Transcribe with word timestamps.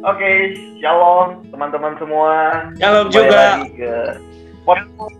Oke, 0.00 0.56
shalom 0.80 1.44
teman-teman 1.52 1.92
semua. 2.00 2.64
Shalom 2.80 3.12
Kembali 3.12 3.20
juga. 3.20 3.36
lagi 3.36 3.70
ke 3.76 3.94
podcast 4.64 5.16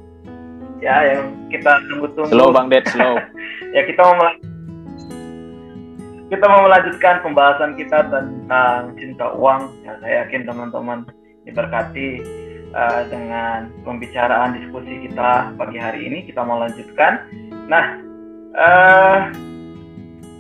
ya 0.81 0.97
yang 1.05 1.37
kita 1.53 1.85
tunggu-tunggu. 1.85 2.33
Slow 2.33 2.49
Bang 2.49 2.73
Ded, 2.73 2.89
slow. 2.89 3.21
Ya 3.77 3.85
kita 3.87 4.03
mau 4.03 4.17
kita 6.33 6.45
mau 6.49 6.65
melanjutkan 6.65 7.21
pembahasan 7.21 7.77
kita 7.77 8.09
tentang 8.09 8.97
cinta 8.97 9.37
uang. 9.37 9.69
Ya, 9.85 10.01
saya 10.01 10.15
yakin 10.25 10.49
teman-teman 10.49 11.05
diberkati 11.45 12.25
uh, 12.73 13.05
dengan 13.13 13.69
pembicaraan 13.85 14.57
diskusi 14.57 15.07
kita 15.07 15.55
pagi 15.61 15.77
hari 15.77 16.09
ini. 16.09 16.25
Kita 16.25 16.41
mau 16.41 16.57
lanjutkan. 16.57 17.21
Nah, 17.69 18.01
eh 18.57 19.21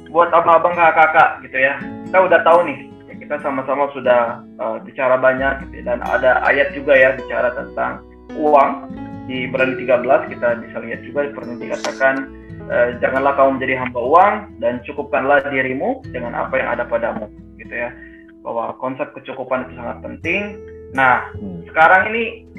buat 0.08 0.32
abang-abang 0.32 0.74
kakak-kakak 0.74 1.44
gitu 1.44 1.58
ya, 1.60 1.76
kita 2.08 2.18
udah 2.24 2.40
tahu 2.40 2.66
nih. 2.66 2.89
Kita 3.30 3.46
sama-sama 3.46 3.86
sudah 3.94 4.42
uh, 4.58 4.82
bicara 4.82 5.14
banyak 5.14 5.62
gitu 5.62 5.86
ya, 5.86 5.94
dan 5.94 6.02
ada 6.02 6.42
ayat 6.50 6.74
juga 6.74 6.98
ya 6.98 7.14
bicara 7.14 7.54
tentang 7.54 8.02
uang. 8.34 8.90
Di 9.30 9.46
Ibrani 9.46 9.78
13 9.78 10.34
kita 10.34 10.58
bisa 10.58 10.76
lihat 10.82 11.00
juga 11.06 11.30
yang 11.30 11.62
dikatakan 11.62 12.14
eh, 12.66 12.98
janganlah 12.98 13.38
kau 13.38 13.54
menjadi 13.54 13.78
hamba 13.78 14.02
uang 14.02 14.34
dan 14.58 14.82
cukupkanlah 14.82 15.46
dirimu 15.46 16.02
dengan 16.10 16.34
apa 16.34 16.58
yang 16.58 16.74
ada 16.74 16.82
padamu 16.90 17.30
gitu 17.54 17.70
ya. 17.70 17.94
Bahwa 18.42 18.74
konsep 18.82 19.14
kecukupan 19.14 19.70
itu 19.70 19.78
sangat 19.78 20.02
penting. 20.02 20.42
Nah 20.98 21.30
Hmm. 21.38 21.62
sekarang 21.70 22.10
ini 22.10 22.50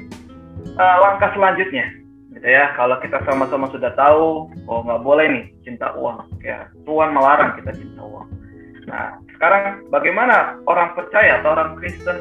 eh, 0.72 0.96
langkah 1.04 1.36
selanjutnya 1.36 1.84
gitu 2.32 2.48
ya. 2.48 2.72
Kalau 2.80 2.96
kita 3.04 3.20
sama-sama 3.28 3.68
sudah 3.68 3.92
tahu 3.92 4.48
oh 4.48 4.80
nggak 4.88 5.04
boleh 5.04 5.28
nih 5.28 5.44
cinta 5.68 5.92
uang 6.00 6.24
ya. 6.40 6.64
Tuhan 6.88 7.12
melarang 7.12 7.60
kita 7.60 7.76
cinta 7.76 8.00
uang 8.00 8.40
nah 8.86 9.14
sekarang 9.38 9.86
bagaimana 9.90 10.58
orang 10.70 10.94
percaya 10.94 11.38
atau 11.42 11.54
orang 11.54 11.78
Kristen 11.78 12.18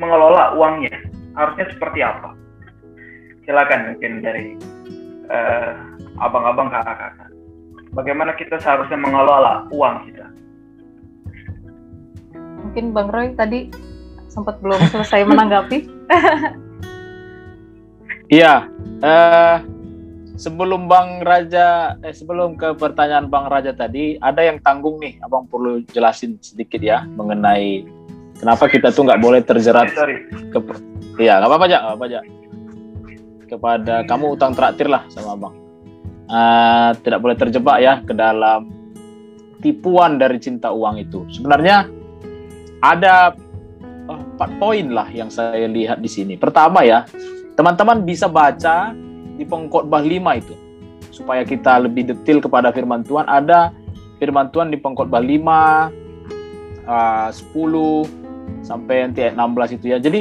mengelola 0.00 0.56
uangnya? 0.56 0.92
Harusnya 1.36 1.68
seperti 1.72 2.00
apa? 2.04 2.36
Silakan 3.44 3.94
mungkin 3.94 4.12
dari 4.24 4.56
eh, 5.28 5.72
abang-abang 6.20 6.68
kakak-kakak. 6.72 7.30
Bagaimana 7.96 8.32
kita 8.36 8.60
seharusnya 8.60 9.00
mengelola 9.00 9.66
uang 9.72 9.96
kita? 10.08 10.26
Mungkin 12.60 12.92
Bang 12.94 13.08
Roy 13.10 13.34
tadi 13.34 13.72
sempat 14.30 14.60
belum 14.62 14.80
selesai 14.92 15.26
menanggapi. 15.26 15.78
Iya, 18.30 18.62
eh, 19.02 19.56
sebelum 20.40 20.88
Bang 20.88 21.20
Raja, 21.20 22.00
eh, 22.00 22.16
sebelum 22.16 22.56
ke 22.56 22.72
pertanyaan 22.80 23.28
Bang 23.28 23.52
Raja 23.52 23.76
tadi, 23.76 24.16
ada 24.16 24.40
yang 24.40 24.56
tanggung 24.64 24.96
nih, 24.96 25.20
Abang 25.20 25.44
perlu 25.44 25.84
jelasin 25.92 26.40
sedikit 26.40 26.80
ya 26.80 27.04
mengenai 27.04 27.84
kenapa 28.40 28.72
kita 28.72 28.88
tuh 28.88 29.04
nggak 29.04 29.20
boleh 29.20 29.44
terjerat 29.44 29.92
sorry 29.92 30.24
ke, 30.32 30.58
iya 31.20 31.36
nggak 31.44 31.50
apa-apa 31.52 31.66
aja, 31.68 31.78
nggak 31.84 31.96
apa 32.00 32.04
aja. 32.08 32.20
Kepada 33.50 33.94
kamu 34.08 34.24
utang 34.40 34.56
traktir 34.56 34.88
lah 34.88 35.04
sama 35.12 35.36
Abang. 35.36 35.54
Eh, 36.30 36.90
tidak 37.04 37.20
boleh 37.20 37.36
terjebak 37.36 37.78
ya 37.84 38.00
ke 38.00 38.16
dalam 38.16 38.72
tipuan 39.60 40.16
dari 40.16 40.40
cinta 40.40 40.72
uang 40.72 40.96
itu. 41.04 41.28
Sebenarnya 41.28 41.84
ada 42.80 43.36
eh, 44.08 44.20
empat 44.40 44.50
poin 44.56 44.88
lah 44.88 45.12
yang 45.12 45.28
saya 45.28 45.68
lihat 45.68 46.00
di 46.00 46.08
sini. 46.08 46.40
Pertama 46.40 46.80
ya, 46.80 47.04
teman-teman 47.60 48.08
bisa 48.08 48.24
baca 48.24 48.96
di 49.40 49.48
pengkhotbah 49.48 50.04
5 50.04 50.40
itu 50.44 50.54
supaya 51.08 51.40
kita 51.48 51.80
lebih 51.80 52.12
detail 52.12 52.44
kepada 52.44 52.68
firman 52.68 53.00
Tuhan 53.00 53.24
ada 53.24 53.72
firman 54.20 54.52
Tuhan 54.52 54.68
di 54.68 54.76
pengkhotbah 54.76 55.24
5 55.24 56.84
uh, 56.84 57.28
10 57.32 58.20
sampai 58.60 59.08
nanti 59.08 59.24
ayat 59.24 59.34
16 59.40 59.76
itu 59.80 59.86
ya. 59.88 59.98
Jadi 59.98 60.20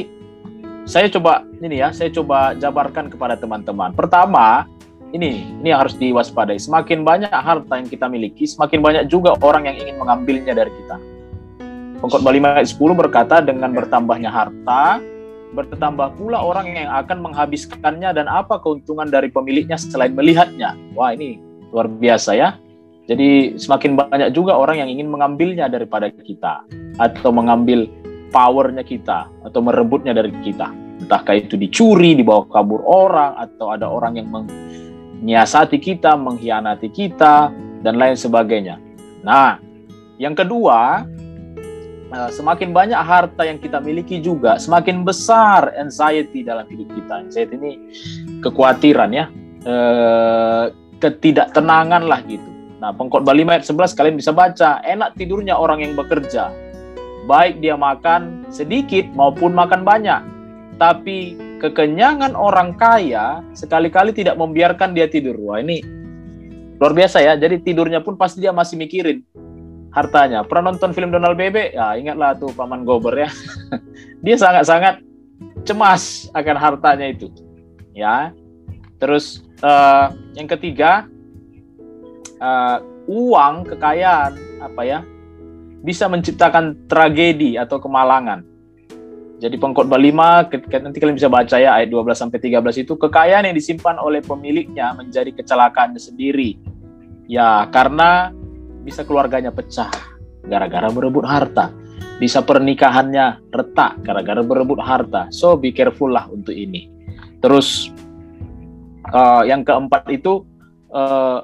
saya 0.87 1.05
coba 1.11 1.45
ini 1.61 1.83
ya, 1.83 1.91
saya 1.93 2.09
coba 2.09 2.55
jabarkan 2.57 3.11
kepada 3.11 3.37
teman-teman. 3.37 3.93
Pertama, 3.93 4.65
ini 5.13 5.45
ini 5.61 5.67
yang 5.69 5.85
harus 5.85 5.93
diwaspadai. 5.99 6.57
Semakin 6.57 7.05
banyak 7.05 7.29
harta 7.29 7.77
yang 7.77 7.85
kita 7.85 8.09
miliki, 8.09 8.47
semakin 8.49 8.79
banyak 8.81 9.03
juga 9.11 9.37
orang 9.43 9.69
yang 9.69 9.77
ingin 9.77 9.95
mengambilnya 10.01 10.55
dari 10.55 10.71
kita. 10.73 10.97
Pengkhotbah 11.99 12.31
5 12.31 12.57
ayat 12.57 12.69
10 12.71 12.79
berkata 12.95 13.35
dengan 13.43 13.75
bertambahnya 13.75 14.31
harta, 14.31 15.03
bertambah 15.53 16.17
pula 16.17 16.41
orang 16.41 16.69
yang 16.73 16.89
akan 16.93 17.25
menghabiskannya 17.25 18.13
dan 18.13 18.29
apa 18.29 18.61
keuntungan 18.61 19.09
dari 19.09 19.33
pemiliknya 19.33 19.77
selain 19.81 20.13
melihatnya. 20.13 20.77
Wah, 20.93 21.13
ini 21.13 21.41
luar 21.73 21.89
biasa 21.89 22.37
ya. 22.37 22.57
Jadi 23.09 23.57
semakin 23.57 23.97
banyak 23.97 24.29
juga 24.37 24.53
orang 24.53 24.85
yang 24.85 24.89
ingin 24.93 25.09
mengambilnya 25.09 25.65
daripada 25.65 26.13
kita 26.13 26.61
atau 27.01 27.33
mengambil 27.33 27.89
powernya 28.29 28.85
kita 28.85 29.25
atau 29.41 29.59
merebutnya 29.65 30.13
dari 30.13 30.29
kita. 30.45 30.69
Entahkah 31.01 31.33
itu 31.33 31.57
dicuri, 31.57 32.13
dibawa 32.13 32.45
kabur 32.45 32.85
orang 32.85 33.33
atau 33.41 33.73
ada 33.73 33.89
orang 33.89 34.21
yang 34.21 34.29
menyiasati 34.29 35.81
kita, 35.81 36.13
mengkhianati 36.13 36.93
kita 36.93 37.49
dan 37.81 37.97
lain 37.97 38.13
sebagainya. 38.13 38.77
Nah, 39.25 39.57
yang 40.21 40.37
kedua, 40.37 41.09
Nah, 42.09 42.33
semakin 42.33 42.73
banyak 42.73 42.97
harta 42.97 43.45
yang 43.45 43.61
kita 43.61 43.77
miliki 43.77 44.17
juga, 44.17 44.57
semakin 44.57 45.05
besar 45.05 45.69
anxiety 45.77 46.41
dalam 46.41 46.65
hidup 46.65 46.89
kita. 46.97 47.29
Anxiety 47.29 47.53
ini 47.53 47.71
kekhawatiran 48.41 49.13
ya, 49.13 49.29
eh, 49.69 50.65
ketidaktenangan 50.97 52.09
lah 52.09 52.25
gitu. 52.25 52.49
Nah, 52.81 52.89
pengkhotbah 52.97 53.37
5 53.37 53.53
ayat 53.53 53.63
11 53.69 53.93
kalian 53.93 54.17
bisa 54.17 54.33
baca, 54.33 54.81
enak 54.81 55.13
tidurnya 55.21 55.53
orang 55.53 55.85
yang 55.85 55.93
bekerja. 55.93 56.49
Baik 57.29 57.61
dia 57.61 57.77
makan 57.77 58.49
sedikit 58.49 59.05
maupun 59.13 59.53
makan 59.53 59.85
banyak. 59.85 60.21
Tapi 60.81 61.37
kekenyangan 61.61 62.33
orang 62.33 62.73
kaya 62.73 63.45
sekali-kali 63.53 64.17
tidak 64.17 64.33
membiarkan 64.33 64.97
dia 64.97 65.05
tidur. 65.05 65.37
Wah, 65.37 65.61
ini 65.61 65.85
luar 66.81 66.95
biasa 66.97 67.21
ya. 67.21 67.37
Jadi 67.37 67.61
tidurnya 67.61 68.01
pun 68.01 68.17
pasti 68.17 68.41
dia 68.41 68.55
masih 68.55 68.81
mikirin 68.81 69.21
hartanya. 69.93 70.45
Pernah 70.45 70.73
nonton 70.73 70.93
film 70.93 71.09
Donald 71.09 71.37
Bebe? 71.37 71.73
Ya, 71.73 71.97
ingatlah 71.97 72.37
tuh 72.37 72.53
Paman 72.53 72.85
Gober 72.85 73.15
ya. 73.15 73.29
Dia 74.25 74.35
sangat-sangat 74.37 75.01
cemas 75.65 76.27
akan 76.33 76.55
hartanya 76.57 77.07
itu. 77.09 77.29
Ya. 77.93 78.33
Terus 78.99 79.45
eh, 79.63 80.05
yang 80.35 80.47
ketiga, 80.49 81.07
eh, 82.37 82.77
uang 83.09 83.65
kekayaan 83.69 84.33
apa 84.61 84.83
ya? 84.85 84.99
bisa 85.79 86.11
menciptakan 86.11 86.75
tragedi 86.91 87.55
atau 87.55 87.79
kemalangan. 87.79 88.43
Jadi 89.39 89.55
pengkhotbah 89.55 89.95
5 89.95 90.51
ketika 90.51 90.83
nanti 90.83 90.99
kalian 90.99 91.15
bisa 91.15 91.31
baca 91.31 91.55
ya 91.55 91.79
ayat 91.79 91.87
12 91.87 92.11
sampai 92.11 92.43
13 92.43 92.83
itu 92.83 92.93
kekayaan 92.99 93.47
yang 93.47 93.55
disimpan 93.55 93.95
oleh 93.95 94.19
pemiliknya 94.19 94.91
menjadi 94.91 95.31
kecelakaannya 95.31 95.95
sendiri. 95.95 96.59
Ya, 97.31 97.63
karena 97.71 98.35
bisa 98.83 99.03
keluarganya 99.03 99.51
pecah 99.53 99.91
gara-gara 100.45 100.89
berebut 100.89 101.25
harta. 101.27 101.71
Bisa 102.19 102.43
pernikahannya 102.43 103.51
retak 103.51 104.03
gara-gara 104.03 104.43
berebut 104.43 104.79
harta. 104.83 105.31
So 105.31 105.55
be 105.55 105.71
careful 105.71 106.11
lah 106.11 106.27
untuk 106.27 106.51
ini. 106.51 106.91
Terus 107.39 107.91
eh, 109.11 109.43
yang 109.47 109.63
keempat 109.63 110.07
itu 110.11 110.43
eh, 110.91 111.39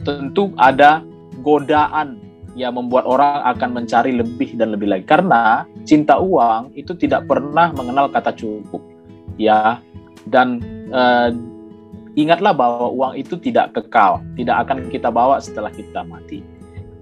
tentu 0.00 0.52
ada 0.56 1.04
godaan 1.44 2.24
yang 2.54 2.78
membuat 2.78 3.04
orang 3.04 3.42
akan 3.50 3.82
mencari 3.82 4.14
lebih 4.14 4.54
dan 4.54 4.70
lebih 4.70 4.86
lagi 4.86 5.04
karena 5.04 5.66
cinta 5.82 6.22
uang 6.22 6.70
itu 6.78 6.94
tidak 6.94 7.26
pernah 7.26 7.74
mengenal 7.74 8.06
kata 8.06 8.30
cukup 8.30 8.78
ya 9.34 9.82
dan 10.30 10.62
eh, 10.94 11.34
ingatlah 12.14 12.54
bahwa 12.54 12.94
uang 12.94 13.12
itu 13.18 13.34
tidak 13.42 13.74
kekal 13.74 14.22
tidak 14.38 14.62
akan 14.66 14.86
kita 14.86 15.10
bawa 15.10 15.42
setelah 15.42 15.74
kita 15.74 16.06
mati 16.06 16.46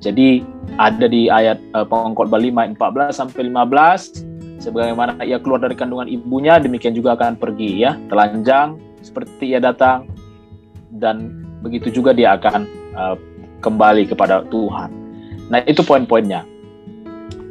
jadi 0.03 0.43
ada 0.77 1.07
di 1.07 1.31
ayat 1.31 1.63
uh, 1.79 1.87
pengkhotbah 1.87 2.43
5 2.43 2.51
ayat 2.59 2.73
14 2.75 3.15
sampai 3.15 3.41
15 3.49 4.61
sebagaimana 4.63 5.23
ia 5.23 5.39
keluar 5.39 5.63
dari 5.63 5.79
kandungan 5.79 6.11
ibunya 6.11 6.59
demikian 6.59 6.95
juga 6.95 7.15
akan 7.15 7.39
pergi 7.39 7.87
ya 7.87 7.95
telanjang 8.11 8.77
seperti 9.03 9.55
ia 9.55 9.61
datang 9.63 10.11
dan 10.99 11.43
begitu 11.63 11.89
juga 11.89 12.11
dia 12.13 12.35
akan 12.37 12.67
uh, 12.99 13.17
kembali 13.63 14.11
kepada 14.11 14.43
Tuhan. 14.51 14.91
Nah, 15.49 15.63
itu 15.65 15.81
poin-poinnya. 15.87 16.43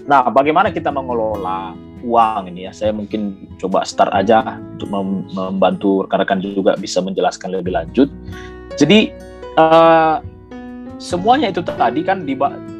Nah, 0.05 0.27
bagaimana 0.27 0.69
kita 0.69 0.91
mengelola 0.91 1.73
uang 2.03 2.51
ini 2.51 2.67
ya? 2.67 2.71
Saya 2.75 2.91
mungkin 2.91 3.47
coba 3.55 3.87
start 3.87 4.11
aja 4.11 4.59
untuk 4.75 4.91
mem- 4.91 5.25
membantu 5.31 6.03
rekan-rekan 6.05 6.43
juga 6.43 6.75
bisa 6.75 6.99
menjelaskan 6.99 7.55
lebih 7.55 7.71
lanjut. 7.71 8.11
Jadi 8.75 9.15
uh, 9.55 10.19
semuanya 11.01 11.49
itu 11.49 11.65
tadi 11.65 12.05
kan 12.05 12.21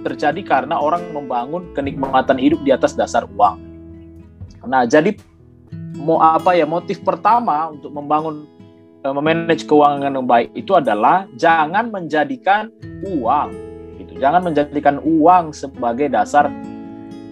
terjadi 0.06 0.42
karena 0.46 0.78
orang 0.78 1.10
membangun 1.10 1.74
kenikmatan 1.74 2.38
hidup 2.38 2.62
di 2.62 2.70
atas 2.70 2.94
dasar 2.94 3.26
uang. 3.34 3.58
Nah, 4.62 4.86
jadi 4.86 5.18
mau 5.98 6.22
apa 6.22 6.54
ya 6.54 6.70
motif 6.70 7.02
pertama 7.02 7.74
untuk 7.74 7.90
membangun 7.90 8.46
eh, 9.02 9.10
memanage 9.10 9.66
keuangan 9.66 10.14
yang 10.14 10.30
baik 10.30 10.54
itu 10.54 10.78
adalah 10.78 11.26
jangan 11.34 11.90
menjadikan 11.90 12.70
uang 13.10 13.50
gitu. 13.98 14.22
Jangan 14.22 14.46
menjadikan 14.46 15.02
uang 15.02 15.50
sebagai 15.58 16.14
dasar 16.14 16.54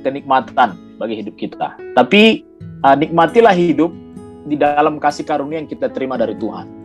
kenikmatan 0.02 0.74
bagi 0.98 1.22
hidup 1.22 1.38
kita. 1.38 1.78
Tapi 1.94 2.44
uh, 2.84 2.96
nikmatilah 2.96 3.56
hidup 3.56 3.92
di 4.48 4.56
dalam 4.56 4.98
kasih 4.98 5.28
karunia 5.28 5.62
yang 5.62 5.70
kita 5.70 5.92
terima 5.92 6.16
dari 6.16 6.34
Tuhan. 6.40 6.79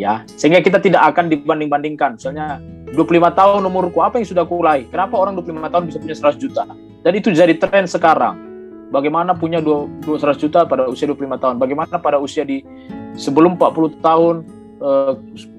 Ya, 0.00 0.24
sehingga 0.32 0.64
kita 0.64 0.80
tidak 0.80 1.12
akan 1.12 1.28
dibanding-bandingkan. 1.28 2.16
Misalnya 2.16 2.56
25 2.96 3.36
tahun 3.36 3.60
umurku 3.68 4.00
apa 4.00 4.16
yang 4.16 4.24
sudah 4.24 4.48
kulai? 4.48 4.88
Kenapa 4.88 5.20
orang 5.20 5.36
25 5.36 5.68
tahun 5.68 5.84
bisa 5.92 5.98
punya 6.00 6.16
100 6.16 6.40
juta? 6.40 6.64
Dan 7.04 7.12
itu 7.12 7.28
jadi 7.36 7.52
tren 7.60 7.84
sekarang. 7.84 8.40
Bagaimana 8.88 9.36
punya 9.36 9.60
200 9.60 10.40
juta 10.40 10.64
pada 10.64 10.88
usia 10.88 11.04
25 11.04 11.36
tahun? 11.36 11.54
Bagaimana 11.60 12.00
pada 12.00 12.16
usia 12.16 12.48
di 12.48 12.64
sebelum 13.12 13.60
40 13.60 14.00
tahun 14.00 14.34
uh, 14.80 15.12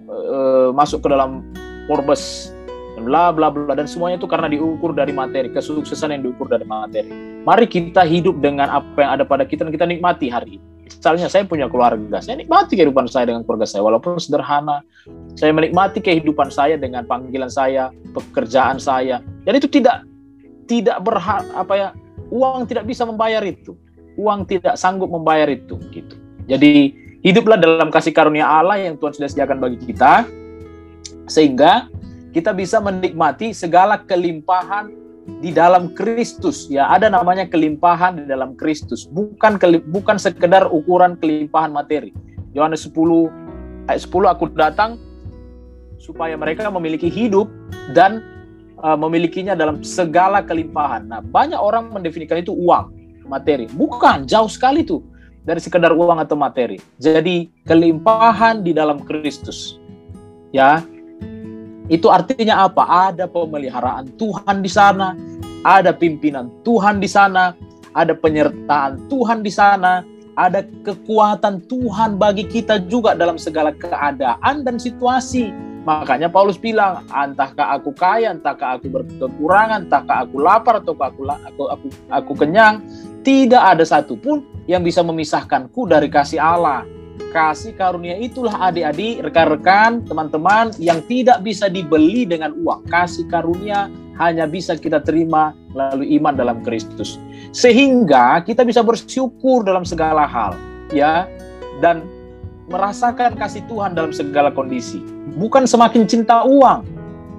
uh, 0.09 0.69
masuk 0.73 1.05
ke 1.05 1.07
dalam 1.13 1.45
Forbes 1.85 2.49
bla 3.01 3.33
bla 3.33 3.49
bla 3.49 3.73
dan 3.73 3.89
semuanya 3.89 4.21
itu 4.21 4.29
karena 4.29 4.49
diukur 4.49 4.93
dari 4.93 5.13
materi, 5.13 5.53
kesuksesan 5.53 6.17
yang 6.17 6.21
diukur 6.25 6.49
dari 6.49 6.65
materi. 6.65 7.09
Mari 7.45 7.65
kita 7.69 8.05
hidup 8.05 8.41
dengan 8.41 8.73
apa 8.73 8.97
yang 9.01 9.11
ada 9.21 9.23
pada 9.25 9.45
kita 9.45 9.65
dan 9.65 9.73
kita 9.73 9.85
nikmati 9.89 10.29
hari 10.29 10.57
ini 10.61 10.80
misalnya 10.97 11.27
saya 11.31 11.43
punya 11.47 11.71
keluarga, 11.71 12.19
saya 12.19 12.39
nikmati 12.39 12.75
kehidupan 12.75 13.07
saya 13.07 13.29
dengan 13.31 13.47
keluarga 13.47 13.67
saya, 13.67 13.81
walaupun 13.85 14.19
sederhana. 14.19 14.83
Saya 15.39 15.55
menikmati 15.55 16.03
kehidupan 16.03 16.51
saya 16.51 16.75
dengan 16.75 17.07
panggilan 17.07 17.49
saya, 17.49 17.89
pekerjaan 18.11 18.77
saya. 18.77 19.23
Dan 19.47 19.53
itu 19.57 19.71
tidak 19.71 20.03
tidak 20.67 20.99
berhak 21.03 21.43
apa 21.55 21.73
ya, 21.73 21.87
uang 22.29 22.67
tidak 22.69 22.85
bisa 22.85 23.03
membayar 23.07 23.41
itu. 23.43 23.73
Uang 24.19 24.43
tidak 24.45 24.75
sanggup 24.75 25.07
membayar 25.07 25.47
itu 25.47 25.79
gitu. 25.89 26.15
Jadi 26.45 26.93
hiduplah 27.23 27.57
dalam 27.57 27.89
kasih 27.89 28.11
karunia 28.11 28.45
Allah 28.45 28.81
yang 28.81 28.99
Tuhan 28.99 29.13
sudah 29.15 29.29
sediakan 29.29 29.57
bagi 29.61 29.79
kita 29.79 30.27
sehingga 31.31 31.87
kita 32.31 32.51
bisa 32.51 32.79
menikmati 32.83 33.51
segala 33.55 33.99
kelimpahan 33.99 34.91
di 35.41 35.53
dalam 35.53 35.93
Kristus. 35.93 36.65
Ya 36.69 36.89
ada 36.89 37.09
namanya 37.09 37.45
kelimpahan 37.45 38.21
di 38.21 38.25
dalam 38.25 38.57
Kristus. 38.57 39.05
Bukan 39.05 39.61
bukan 39.89 40.17
sekedar 40.17 40.69
ukuran 40.69 41.17
kelimpahan 41.17 41.69
materi. 41.69 42.13
Yohanes 42.51 42.89
10 42.89 43.87
ayat 43.87 44.01
10 44.03 44.33
aku 44.33 44.45
datang 44.51 44.99
supaya 46.01 46.33
mereka 46.33 46.67
memiliki 46.73 47.07
hidup 47.07 47.47
dan 47.93 48.25
uh, 48.81 48.97
memilikinya 48.97 49.53
dalam 49.53 49.85
segala 49.85 50.41
kelimpahan. 50.41 51.05
Nah 51.05 51.21
banyak 51.21 51.57
orang 51.57 51.93
mendefinisikan 51.93 52.41
itu 52.41 52.51
uang 52.51 52.91
materi. 53.29 53.69
Bukan 53.71 54.25
jauh 54.25 54.49
sekali 54.49 54.81
tuh 54.81 55.05
dari 55.45 55.61
sekedar 55.61 55.93
uang 55.93 56.17
atau 56.21 56.35
materi. 56.35 56.81
Jadi 56.97 57.49
kelimpahan 57.69 58.65
di 58.65 58.73
dalam 58.73 59.01
Kristus. 59.05 59.77
Ya 60.51 60.83
itu 61.91 62.07
artinya 62.07 62.71
apa? 62.71 63.11
Ada 63.11 63.27
pemeliharaan 63.27 64.15
Tuhan 64.15 64.63
di 64.63 64.71
sana, 64.71 65.11
ada 65.67 65.91
pimpinan 65.91 66.47
Tuhan 66.63 67.03
di 67.03 67.09
sana, 67.11 67.51
ada 67.91 68.15
penyertaan 68.15 69.11
Tuhan 69.11 69.43
di 69.43 69.51
sana, 69.51 70.07
ada 70.39 70.63
kekuatan 70.87 71.67
Tuhan 71.67 72.15
bagi 72.15 72.47
kita 72.47 72.87
juga 72.87 73.11
dalam 73.11 73.35
segala 73.35 73.75
keadaan 73.75 74.63
dan 74.63 74.79
situasi. 74.79 75.51
Makanya 75.81 76.29
Paulus 76.29 76.61
bilang, 76.61 77.03
entahkah 77.09 77.73
aku 77.75 77.91
kaya, 77.91 78.31
entahkah 78.31 78.77
aku 78.77 78.87
berkekurangan, 78.87 79.89
entahkah 79.89 80.23
aku 80.23 80.37
lapar 80.39 80.79
atau 80.79 80.93
aku 80.93 81.27
aku 81.27 81.63
aku, 81.73 81.87
aku 82.07 82.31
kenyang, 82.37 82.85
tidak 83.25 83.59
ada 83.59 83.83
satupun 83.83 84.45
yang 84.69 84.85
bisa 84.85 85.01
memisahkanku 85.01 85.89
dari 85.89 86.07
kasih 86.07 86.37
Allah. 86.37 86.85
Kasih 87.31 87.71
karunia 87.79 88.19
itulah 88.19 88.51
adik-adik, 88.59 89.23
rekan-rekan, 89.23 90.03
teman-teman 90.03 90.75
yang 90.75 90.99
tidak 91.07 91.39
bisa 91.47 91.71
dibeli 91.71 92.27
dengan 92.27 92.51
uang. 92.59 92.83
Kasih 92.91 93.23
karunia 93.31 93.87
hanya 94.19 94.43
bisa 94.43 94.75
kita 94.75 94.99
terima 94.99 95.55
melalui 95.71 96.11
iman 96.19 96.35
dalam 96.35 96.59
Kristus. 96.59 97.15
Sehingga 97.55 98.43
kita 98.43 98.67
bisa 98.67 98.83
bersyukur 98.83 99.63
dalam 99.63 99.87
segala 99.87 100.27
hal, 100.27 100.59
ya. 100.91 101.23
Dan 101.79 102.03
merasakan 102.67 103.39
kasih 103.39 103.63
Tuhan 103.71 103.95
dalam 103.95 104.11
segala 104.11 104.51
kondisi. 104.51 104.99
Bukan 105.39 105.63
semakin 105.63 106.03
cinta 106.07 106.43
uang, 106.43 106.83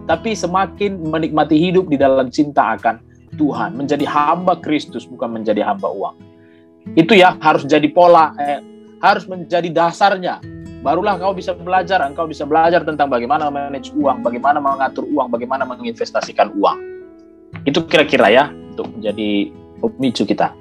tapi 0.09 0.33
semakin 0.33 1.05
menikmati 1.05 1.61
hidup 1.61 1.93
di 1.93 2.01
dalam 2.01 2.33
cinta 2.33 2.81
akan 2.81 2.97
Tuhan, 3.37 3.77
menjadi 3.77 4.09
hamba 4.09 4.57
Kristus 4.61 5.05
bukan 5.05 5.37
menjadi 5.37 5.65
hamba 5.65 5.89
uang. 5.89 6.17
Itu 6.97 7.15
ya 7.15 7.37
harus 7.39 7.65
jadi 7.69 7.87
pola 7.93 8.35
eh, 8.41 8.72
harus 9.03 9.27
menjadi 9.27 9.67
dasarnya. 9.69 10.39
Barulah 10.83 11.19
kau 11.19 11.35
bisa 11.35 11.55
belajar, 11.55 12.03
engkau 12.03 12.27
bisa 12.27 12.47
belajar 12.47 12.83
tentang 12.83 13.11
bagaimana 13.11 13.51
manage 13.51 13.91
uang, 13.95 14.23
bagaimana 14.23 14.59
mengatur 14.59 15.07
uang, 15.11 15.31
bagaimana 15.31 15.67
menginvestasikan 15.67 16.55
uang. 16.59 16.79
Itu 17.67 17.87
kira-kira 17.87 18.31
ya 18.31 18.45
untuk 18.51 18.91
menjadi 18.95 19.51
pemicu 19.79 20.27
kita. 20.27 20.55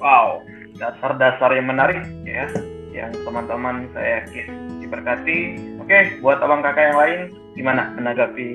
Wow, 0.00 0.44
dasar-dasar 0.76 1.56
yang 1.56 1.72
menarik 1.72 2.04
ya, 2.28 2.52
yang 2.92 3.12
teman-teman 3.24 3.88
saya 3.96 4.24
yakin 4.24 4.80
diberkati. 4.84 5.38
Oke, 5.80 6.20
buat 6.20 6.40
abang 6.44 6.60
kakak 6.60 6.92
yang 6.92 6.98
lain, 7.00 7.20
gimana 7.56 7.96
menanggapi 7.96 8.48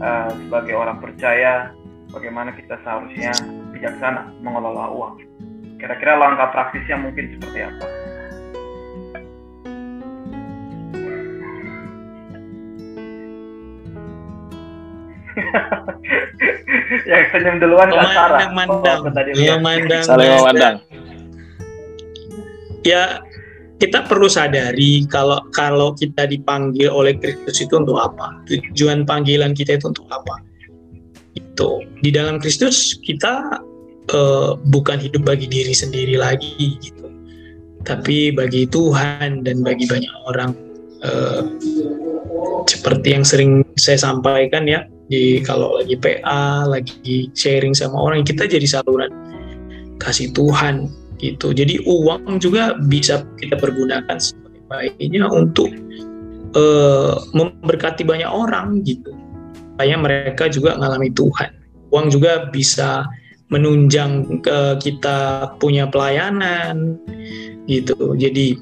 uh, 0.00 0.28
sebagai 0.44 0.76
orang 0.76 1.00
percaya, 1.00 1.72
bagaimana 2.12 2.52
kita 2.52 2.76
seharusnya 2.84 3.32
bijaksana 3.72 4.28
mengelola 4.44 4.92
uang? 4.92 5.27
Kira-kira 5.78 6.18
langkah 6.18 6.50
praktisnya 6.50 6.98
mungkin 6.98 7.38
seperti 7.38 7.58
apa? 7.62 7.86
yang 17.06 17.24
senyum 17.30 17.56
duluan 17.62 17.88
nggak 17.94 18.10
Sarah. 18.10 18.50
Mandang, 18.50 19.06
oh, 19.06 19.12
tadi 19.14 19.30
mandang. 19.62 20.02
Saling 20.02 20.30
memandang. 20.34 20.76
Ya, 22.82 23.22
kita 23.78 24.02
perlu 24.02 24.26
sadari 24.26 25.06
kalau 25.06 25.38
kalau 25.54 25.94
kita 25.94 26.26
dipanggil 26.26 26.90
oleh 26.90 27.14
Kristus 27.14 27.62
itu 27.62 27.78
untuk 27.78 28.02
apa? 28.02 28.34
Tujuan 28.50 29.06
panggilan 29.06 29.54
kita 29.54 29.78
itu 29.78 29.94
untuk 29.94 30.10
apa? 30.10 30.42
Itu 31.38 31.86
di 32.02 32.10
dalam 32.10 32.42
Kristus 32.42 32.98
kita 33.06 33.62
uh, 34.12 34.56
bukan 34.68 35.00
hidup 35.00 35.24
bagi 35.24 35.48
diri 35.48 35.72
sendiri 35.72 36.16
lagi 36.16 36.76
gitu. 36.80 37.06
Tapi 37.86 38.34
bagi 38.34 38.68
Tuhan 38.68 39.46
dan 39.46 39.64
bagi 39.64 39.88
banyak 39.88 40.12
orang 40.28 40.50
uh, 41.04 41.42
seperti 42.68 43.16
yang 43.16 43.24
sering 43.24 43.64
saya 43.80 43.96
sampaikan 43.96 44.68
ya 44.68 44.84
di 45.08 45.40
kalau 45.40 45.80
lagi 45.80 45.96
PA 45.96 46.68
lagi 46.68 47.32
sharing 47.32 47.72
sama 47.72 47.96
orang 47.96 48.28
kita 48.28 48.44
jadi 48.44 48.66
saluran 48.68 49.08
kasih 49.96 50.30
Tuhan 50.36 50.92
gitu. 51.18 51.50
Jadi 51.50 51.82
uang 51.88 52.38
juga 52.38 52.76
bisa 52.86 53.24
kita 53.40 53.58
pergunakan 53.58 54.16
sebagai 54.20 54.62
baiknya 54.68 55.26
untuk 55.26 55.72
uh, 56.54 57.18
memberkati 57.34 58.06
banyak 58.06 58.28
orang 58.28 58.84
gitu. 58.86 59.16
Supaya 59.74 59.94
mereka 59.94 60.50
juga 60.50 60.74
mengalami 60.78 61.10
Tuhan. 61.14 61.50
Uang 61.88 62.12
juga 62.12 62.50
bisa 62.52 63.06
menunjang 63.48 64.44
ke 64.44 64.58
kita 64.80 65.50
punya 65.56 65.88
pelayanan 65.88 67.00
gitu. 67.64 68.16
Jadi 68.16 68.60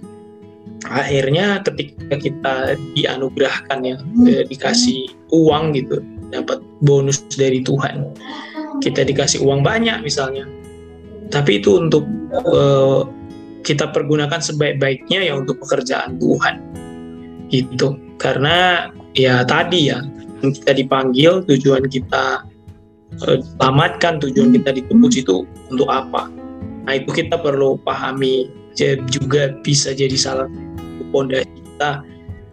akhirnya 0.87 1.64
ketika 1.64 2.14
kita 2.21 2.55
dianugerahkan 2.95 3.78
ya 3.83 3.97
hmm. 3.99 4.47
dikasih 4.52 5.11
uang 5.35 5.75
gitu 5.75 6.02
dapat 6.31 6.62
bonus 6.83 7.23
dari 7.35 7.62
Tuhan 7.62 8.07
kita 8.83 9.07
dikasih 9.07 9.43
uang 9.43 9.64
banyak 9.66 10.02
misalnya 10.05 10.47
tapi 11.33 11.59
itu 11.59 11.81
untuk 11.81 12.07
uh, 12.47 13.09
kita 13.66 13.90
pergunakan 13.90 14.38
sebaik-baiknya 14.38 15.26
ya 15.26 15.35
untuk 15.35 15.59
pekerjaan 15.64 16.23
Tuhan 16.23 16.62
gitu 17.50 17.99
karena 18.23 18.90
ya 19.19 19.43
tadi 19.43 19.90
ya 19.90 20.07
kita 20.43 20.76
dipanggil 20.76 21.43
tujuan 21.50 21.90
kita 21.90 22.47
selamatkan 23.20 24.20
tujuan 24.20 24.52
kita 24.56 24.70
ditebus 24.76 25.14
itu 25.20 25.49
untuk 25.73 25.88
apa? 25.88 26.28
Nah 26.87 26.92
itu 26.94 27.11
kita 27.11 27.40
perlu 27.40 27.80
pahami 27.82 28.50
juga 29.08 29.56
bisa 29.64 29.96
jadi 29.96 30.14
salah 30.14 30.46
satu 30.46 31.04
pondasi 31.11 31.49
kita 31.49 32.04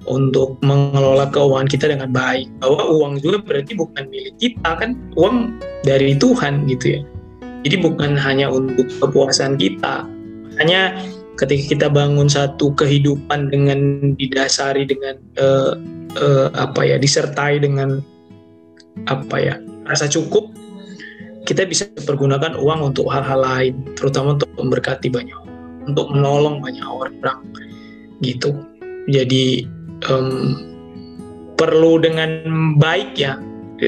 untuk 0.08 0.60
mengelola 0.64 1.28
keuangan 1.32 1.68
kita 1.68 1.92
dengan 1.92 2.10
baik. 2.12 2.48
Bahwa 2.64 2.82
uang 2.92 3.14
juga 3.24 3.44
berarti 3.44 3.76
bukan 3.76 4.04
milik 4.08 4.36
kita 4.40 4.70
kan? 4.80 4.96
Uang 5.20 5.60
dari 5.84 6.16
Tuhan 6.16 6.68
gitu 6.68 7.00
ya. 7.00 7.02
Jadi 7.64 7.76
bukan 7.80 8.20
hanya 8.20 8.52
untuk 8.52 8.88
kepuasan 9.00 9.56
kita. 9.56 10.04
Hanya 10.60 11.00
ketika 11.40 11.64
kita 11.76 11.88
bangun 11.90 12.28
satu 12.28 12.76
kehidupan 12.76 13.50
dengan 13.50 14.14
didasari 14.20 14.86
dengan 14.86 15.18
uh, 15.40 15.74
uh, 16.20 16.48
apa 16.54 16.82
ya 16.86 17.00
disertai 17.00 17.64
dengan 17.64 18.04
apa 19.10 19.38
ya 19.42 19.56
rasa 19.88 20.08
cukup 20.08 20.52
kita 21.44 21.68
bisa 21.68 21.92
pergunakan 22.08 22.56
uang 22.56 22.94
untuk 22.94 23.12
hal-hal 23.12 23.44
lain 23.44 23.76
terutama 24.00 24.40
untuk 24.40 24.50
memberkati 24.56 25.12
banyak 25.12 25.40
untuk 25.88 26.08
menolong 26.12 26.64
banyak 26.64 26.84
orang 26.88 27.44
gitu. 28.24 28.56
Jadi 29.12 29.68
um, 30.08 30.56
perlu 31.60 32.00
dengan 32.00 32.32
baik 32.80 33.20
ya. 33.20 33.36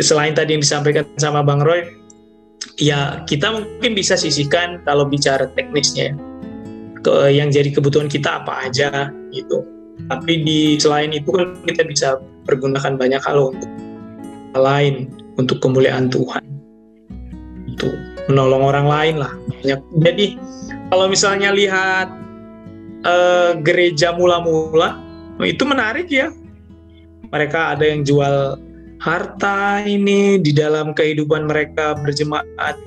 Selain 0.04 0.36
tadi 0.36 0.60
yang 0.60 0.64
disampaikan 0.64 1.08
sama 1.16 1.40
Bang 1.40 1.64
Roy 1.64 1.88
ya 2.76 3.24
kita 3.24 3.48
mungkin 3.56 3.96
bisa 3.96 4.20
sisihkan 4.20 4.84
kalau 4.84 5.08
bicara 5.08 5.48
teknisnya 5.56 6.12
ya. 6.12 6.16
ke 7.00 7.16
yang 7.32 7.54
jadi 7.54 7.72
kebutuhan 7.72 8.12
kita 8.12 8.44
apa 8.44 8.68
aja 8.68 9.08
gitu. 9.32 9.64
Tapi 10.12 10.44
di 10.44 10.76
selain 10.76 11.16
itu 11.16 11.32
kan 11.32 11.56
kita 11.64 11.88
bisa 11.88 12.20
pergunakan 12.44 13.00
banyak 13.00 13.22
hal 13.24 13.56
untuk 13.56 13.72
hal 14.52 14.64
lain 14.68 14.96
untuk 15.36 15.60
kemuliaan 15.64 16.08
Tuhan. 16.12 16.44
Itu 17.70 17.92
menolong 18.32 18.64
orang 18.66 18.88
lain 18.88 19.16
lah. 19.22 19.34
Banyak 19.62 19.80
jadi 20.02 20.26
kalau 20.90 21.06
misalnya 21.10 21.50
lihat 21.52 22.08
uh, 23.06 23.58
gereja 23.62 24.16
mula-mula 24.16 25.00
itu 25.44 25.64
menarik 25.68 26.08
ya. 26.10 26.32
Mereka 27.34 27.76
ada 27.76 27.84
yang 27.84 28.06
jual 28.08 28.56
harta 29.02 29.84
ini 29.84 30.40
di 30.40 30.56
dalam 30.56 30.96
kehidupan 30.96 31.50
mereka 31.52 31.98
berjemaat. 32.00 32.80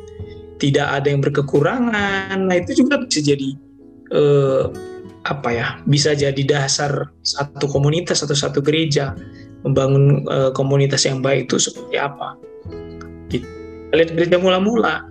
Tidak 0.58 0.88
ada 0.88 1.06
yang 1.06 1.22
berkekurangan. 1.22 2.50
Nah 2.50 2.56
itu 2.58 2.82
juga 2.82 2.98
bisa 2.98 3.22
jadi 3.22 3.54
uh, 4.10 4.74
apa 5.26 5.48
ya 5.52 5.66
bisa 5.84 6.16
jadi 6.16 6.42
dasar 6.46 7.12
satu 7.20 7.68
komunitas 7.68 8.24
atau 8.24 8.36
satu 8.36 8.64
gereja 8.64 9.12
membangun 9.66 10.24
uh, 10.30 10.50
komunitas 10.54 11.04
yang 11.06 11.20
baik 11.24 11.50
itu 11.50 11.58
seperti 11.58 11.98
apa. 11.98 12.38
Kita 13.28 13.46
lihat 13.94 14.10
gereja 14.14 14.38
mula-mula. 14.38 15.08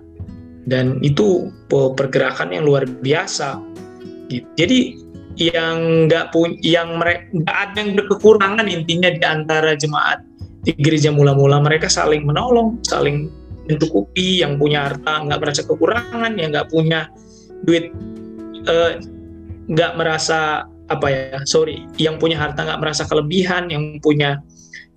Dan 0.68 1.00
itu 1.00 1.48
pergerakan 1.72 2.52
yang 2.52 2.68
luar 2.68 2.84
biasa. 2.84 3.56
Jadi 4.28 5.00
yang 5.40 6.10
nggak 6.10 6.28
punya 6.34 6.60
yang 6.60 7.00
mereka 7.00 7.24
ada 7.48 7.78
yang 7.80 7.96
berkekurangan 7.96 8.68
intinya 8.68 9.08
di 9.08 9.24
antara 9.24 9.72
jemaat 9.72 10.20
di 10.68 10.76
gereja 10.76 11.08
mula-mula. 11.08 11.56
Mereka 11.64 11.88
saling 11.88 12.28
menolong 12.28 12.84
saling 12.84 13.32
mencukupi 13.64 14.44
yang 14.44 14.60
punya 14.60 14.92
harta 14.92 15.24
nggak 15.24 15.40
merasa 15.40 15.62
kekurangan 15.64 16.36
yang 16.36 16.52
nggak 16.52 16.68
punya 16.68 17.08
duit 17.64 17.88
eh, 18.68 19.00
nggak 19.68 19.92
merasa 20.00 20.64
apa 20.88 21.06
ya 21.12 21.38
sorry 21.44 21.84
yang 22.00 22.16
punya 22.16 22.40
harta 22.40 22.64
nggak 22.64 22.80
merasa 22.80 23.04
kelebihan 23.04 23.68
yang 23.68 24.00
punya 24.00 24.40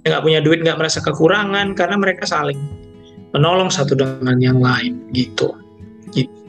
yang 0.08 0.18
nggak 0.18 0.24
punya 0.24 0.40
duit 0.40 0.64
nggak 0.64 0.80
merasa 0.80 1.04
kekurangan 1.04 1.76
karena 1.76 1.96
mereka 2.00 2.24
saling 2.24 2.58
menolong 3.32 3.72
satu 3.72 3.96
dengan 3.96 4.38
yang 4.44 4.60
lain 4.60 5.00
gitu, 5.16 5.56
gitu. 6.12 6.40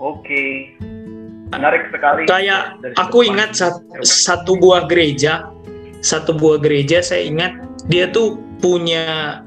Oke, 0.00 0.72
menarik 1.52 1.88
sekali. 1.92 2.24
Kayak 2.24 2.80
aku 2.96 3.28
ingat 3.28 3.56
satu, 3.56 3.80
satu 4.04 4.56
buah 4.56 4.88
gereja, 4.88 5.48
satu 6.00 6.32
buah 6.36 6.60
gereja 6.60 7.04
saya 7.04 7.28
ingat 7.28 7.52
dia 7.92 8.08
tuh 8.08 8.40
punya 8.60 9.40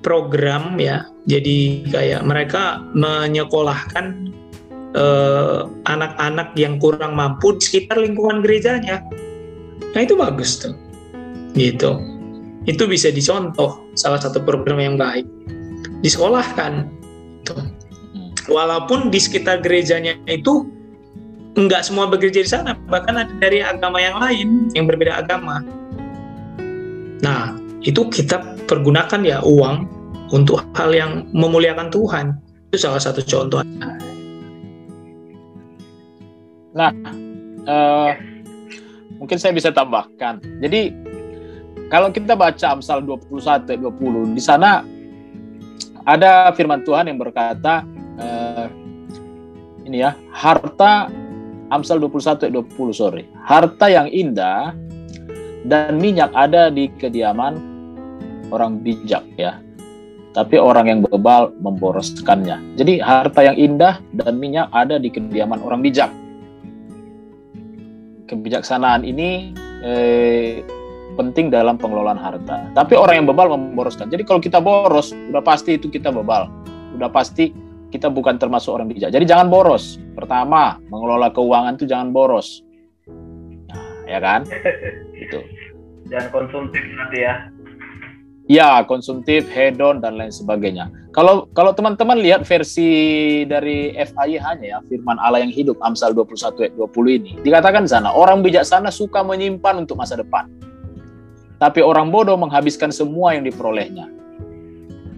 program 0.00 0.76
ya. 0.80 1.04
Jadi 1.24 1.88
kayak 1.88 2.20
mereka 2.28 2.84
menyekolahkan 2.92 4.28
eh, 4.92 5.60
anak-anak 5.88 6.52
yang 6.56 6.76
kurang 6.76 7.16
mampu 7.16 7.56
di 7.56 7.62
sekitar 7.64 7.96
lingkungan 8.00 8.44
gerejanya. 8.44 9.00
Nah 9.96 10.00
itu 10.04 10.14
bagus 10.18 10.60
tuh, 10.60 10.74
gitu. 11.56 11.96
Itu 12.64 12.88
bisa 12.88 13.12
dicontoh 13.12 13.88
salah 13.96 14.20
satu 14.20 14.40
program 14.40 14.80
yang 14.80 14.96
baik. 15.00 15.24
Disekolahkan, 16.04 16.92
tuh 17.44 17.60
walaupun 18.48 19.08
di 19.08 19.20
sekitar 19.20 19.64
gerejanya 19.64 20.16
itu 20.28 20.68
nggak 21.54 21.86
semua 21.86 22.10
bekerja 22.10 22.40
di 22.42 22.50
sana, 22.50 22.74
bahkan 22.90 23.14
ada 23.14 23.30
dari 23.38 23.62
agama 23.62 24.02
yang 24.02 24.18
lain 24.18 24.48
yang 24.74 24.90
berbeda 24.90 25.22
agama. 25.22 25.62
Nah, 27.22 27.56
itu 27.86 28.04
kita 28.10 28.42
pergunakan 28.66 29.20
ya 29.22 29.38
uang 29.46 29.86
untuk 30.32 30.64
hal 30.76 30.94
yang 30.94 31.28
memuliakan 31.34 31.92
Tuhan. 31.92 32.26
Itu 32.70 32.88
salah 32.88 33.02
satu 33.02 33.20
contoh. 33.24 33.60
Nah, 36.74 36.90
uh, 37.70 38.10
mungkin 39.20 39.38
saya 39.38 39.54
bisa 39.54 39.70
tambahkan. 39.70 40.42
Jadi 40.58 40.90
kalau 41.88 42.10
kita 42.10 42.34
baca 42.34 42.74
Amsal 42.74 43.04
21 43.06 43.78
20 43.78 44.34
di 44.34 44.42
sana 44.42 44.82
ada 46.04 46.52
firman 46.52 46.82
Tuhan 46.84 47.08
yang 47.08 47.16
berkata 47.16 47.86
uh, 48.18 48.66
ini 49.84 50.02
ya, 50.02 50.16
harta 50.34 51.08
Amsal 51.72 52.02
21 52.02 52.50
ayat 52.50 52.54
20 52.76 52.92
sorry. 52.92 53.24
Harta 53.40 53.88
yang 53.88 54.10
indah 54.12 54.76
dan 55.64 55.96
minyak 55.96 56.28
ada 56.36 56.68
di 56.68 56.92
kediaman 57.00 57.56
orang 58.52 58.82
bijak 58.84 59.24
ya. 59.40 59.63
Tapi 60.34 60.58
orang 60.58 60.90
yang 60.90 61.00
bebal 61.06 61.54
memboroskannya. 61.62 62.74
Jadi 62.74 62.98
harta 62.98 63.40
yang 63.46 63.54
indah 63.54 64.02
dan 64.18 64.34
minyak 64.34 64.66
ada 64.74 64.98
di 64.98 65.06
kediaman 65.06 65.62
orang 65.62 65.78
bijak. 65.78 66.10
Kebijaksanaan 68.26 69.06
ini 69.06 69.54
eh, 69.86 70.66
penting 71.14 71.54
dalam 71.54 71.78
pengelolaan 71.78 72.18
harta. 72.18 72.66
Tapi 72.74 72.98
orang 72.98 73.22
yang 73.22 73.26
bebal 73.30 73.54
memboroskan. 73.54 74.10
Jadi 74.10 74.26
kalau 74.26 74.42
kita 74.42 74.58
boros, 74.58 75.14
udah 75.14 75.38
pasti 75.38 75.78
itu 75.78 75.86
kita 75.86 76.10
bebal. 76.10 76.50
Udah 76.98 77.06
pasti 77.14 77.54
kita 77.94 78.10
bukan 78.10 78.34
termasuk 78.34 78.74
orang 78.74 78.90
bijak. 78.90 79.14
Jadi 79.14 79.22
jangan 79.22 79.46
boros. 79.46 80.02
Pertama, 80.18 80.82
mengelola 80.90 81.30
keuangan 81.30 81.78
itu 81.78 81.86
jangan 81.86 82.10
boros. 82.10 82.66
Nah, 83.70 84.10
ya 84.10 84.18
kan? 84.18 84.42
Itu. 85.24 85.46
Jangan 86.10 86.28
konsumtif 86.34 86.82
nanti 86.98 87.22
ya. 87.22 87.53
Ya, 88.44 88.84
konsumtif, 88.84 89.48
hedon 89.48 90.04
dan 90.04 90.20
lain 90.20 90.28
sebagainya. 90.28 90.92
Kalau 91.16 91.48
kalau 91.56 91.72
teman-teman 91.72 92.20
lihat 92.20 92.44
versi 92.44 93.40
dari 93.48 93.96
FIH-nya 93.96 94.66
ya, 94.68 94.78
firman 94.84 95.16
Allah 95.16 95.40
yang 95.40 95.48
hidup 95.48 95.80
Amsal 95.80 96.12
21 96.12 96.60
ayat 96.60 96.74
20 96.76 97.18
ini, 97.24 97.32
dikatakan 97.40 97.88
sana 97.88 98.12
orang 98.12 98.44
bijaksana 98.44 98.92
suka 98.92 99.24
menyimpan 99.24 99.88
untuk 99.88 99.96
masa 99.96 100.20
depan. 100.20 100.44
Tapi 101.56 101.80
orang 101.80 102.12
bodoh 102.12 102.36
menghabiskan 102.36 102.92
semua 102.92 103.32
yang 103.32 103.48
diperolehnya. 103.48 104.12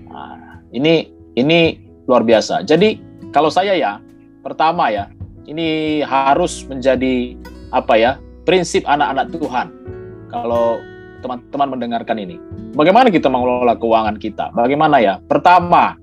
Nah, 0.07 0.63
ini 0.71 1.11
ini 1.35 1.83
luar 2.07 2.23
biasa. 2.23 2.63
Jadi 2.63 3.03
kalau 3.35 3.51
saya 3.51 3.75
ya, 3.75 3.99
pertama 4.47 4.87
ya, 4.95 5.11
ini 5.51 5.99
harus 6.07 6.63
menjadi 6.71 7.35
apa 7.75 7.99
ya 7.99 8.23
prinsip 8.47 8.87
anak-anak 8.87 9.35
Tuhan. 9.35 9.67
Kalau 10.31 10.79
teman-teman 11.21 11.79
mendengarkan 11.79 12.17
ini, 12.21 12.37
bagaimana 12.77 13.09
kita 13.09 13.27
mengelola 13.31 13.77
keuangan 13.77 14.17
kita? 14.21 14.53
Bagaimana 14.53 15.01
ya? 15.01 15.19
Pertama, 15.25 15.97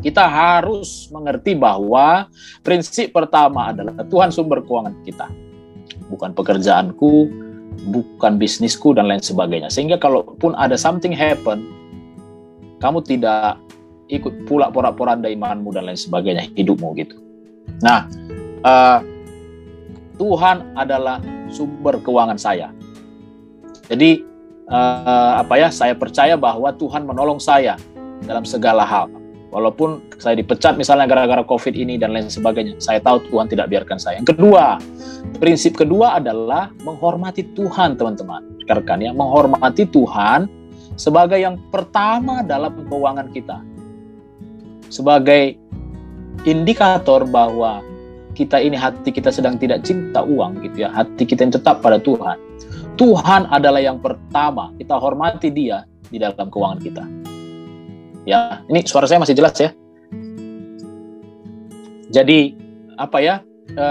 kita 0.00 0.24
harus 0.24 1.12
mengerti 1.12 1.52
bahwa 1.52 2.28
prinsip 2.64 3.12
pertama 3.12 3.72
adalah 3.72 4.00
Tuhan 4.08 4.32
sumber 4.32 4.64
keuangan 4.64 4.96
kita, 5.04 5.28
bukan 6.08 6.32
pekerjaanku, 6.32 7.28
bukan 7.92 8.40
bisnisku 8.40 8.96
dan 8.96 9.08
lain 9.08 9.20
sebagainya. 9.20 9.68
Sehingga 9.68 10.00
kalaupun 10.00 10.56
ada 10.56 10.76
something 10.76 11.12
happen, 11.12 11.68
kamu 12.80 13.04
tidak 13.04 13.60
ikut 14.10 14.48
pula 14.48 14.72
porak-poranda 14.72 15.30
imanmu 15.30 15.70
dan 15.70 15.86
lain 15.86 16.00
sebagainya 16.00 16.48
hidupmu 16.58 16.96
gitu. 16.98 17.14
Nah, 17.84 18.08
uh, 18.66 18.98
Tuhan 20.18 20.76
adalah 20.76 21.22
sumber 21.48 21.96
keuangan 22.02 22.36
saya. 22.36 22.68
Jadi 23.90 24.22
uh, 24.70 25.42
apa 25.42 25.58
ya? 25.58 25.68
Saya 25.68 25.98
percaya 25.98 26.38
bahwa 26.38 26.70
Tuhan 26.72 27.04
menolong 27.04 27.42
saya 27.42 27.74
dalam 28.24 28.46
segala 28.46 28.86
hal. 28.86 29.10
Walaupun 29.50 30.14
saya 30.22 30.38
dipecat 30.38 30.78
misalnya 30.78 31.10
gara-gara 31.10 31.42
COVID 31.42 31.74
ini 31.74 31.98
dan 31.98 32.14
lain 32.14 32.30
sebagainya, 32.30 32.78
saya 32.78 33.02
tahu 33.02 33.18
Tuhan 33.34 33.50
tidak 33.50 33.66
biarkan 33.66 33.98
saya. 33.98 34.22
Yang 34.22 34.38
kedua, 34.38 34.78
prinsip 35.42 35.74
kedua 35.74 36.22
adalah 36.22 36.70
menghormati 36.86 37.42
Tuhan, 37.58 37.98
teman-teman. 37.98 38.46
Rekan 38.70 39.02
ya, 39.02 39.10
menghormati 39.10 39.90
Tuhan 39.90 40.46
sebagai 40.94 41.42
yang 41.42 41.58
pertama 41.74 42.46
dalam 42.46 42.86
keuangan 42.86 43.32
kita 43.34 43.58
sebagai 44.92 45.56
indikator 46.44 47.24
bahwa 47.24 47.80
kita 48.36 48.60
ini 48.60 48.76
hati 48.76 49.08
kita 49.08 49.32
sedang 49.32 49.56
tidak 49.56 49.80
cinta 49.80 50.20
uang 50.20 50.60
gitu 50.66 50.84
ya 50.84 50.92
hati 50.92 51.24
kita 51.24 51.46
yang 51.46 51.54
tetap 51.56 51.80
pada 51.80 51.96
Tuhan 51.96 52.36
Tuhan 53.00 53.48
adalah 53.48 53.80
yang 53.80 53.96
pertama. 53.96 54.76
Kita 54.76 55.00
hormati 55.00 55.48
dia 55.48 55.88
di 56.12 56.20
dalam 56.20 56.52
keuangan 56.52 56.80
kita. 56.84 57.04
Ya 58.28 58.60
ini 58.68 58.84
suara 58.84 59.08
saya 59.08 59.24
masih 59.24 59.32
jelas 59.32 59.56
ya? 59.56 59.72
Jadi 62.12 62.52
apa 63.00 63.24
ya? 63.24 63.40
E, 63.72 63.86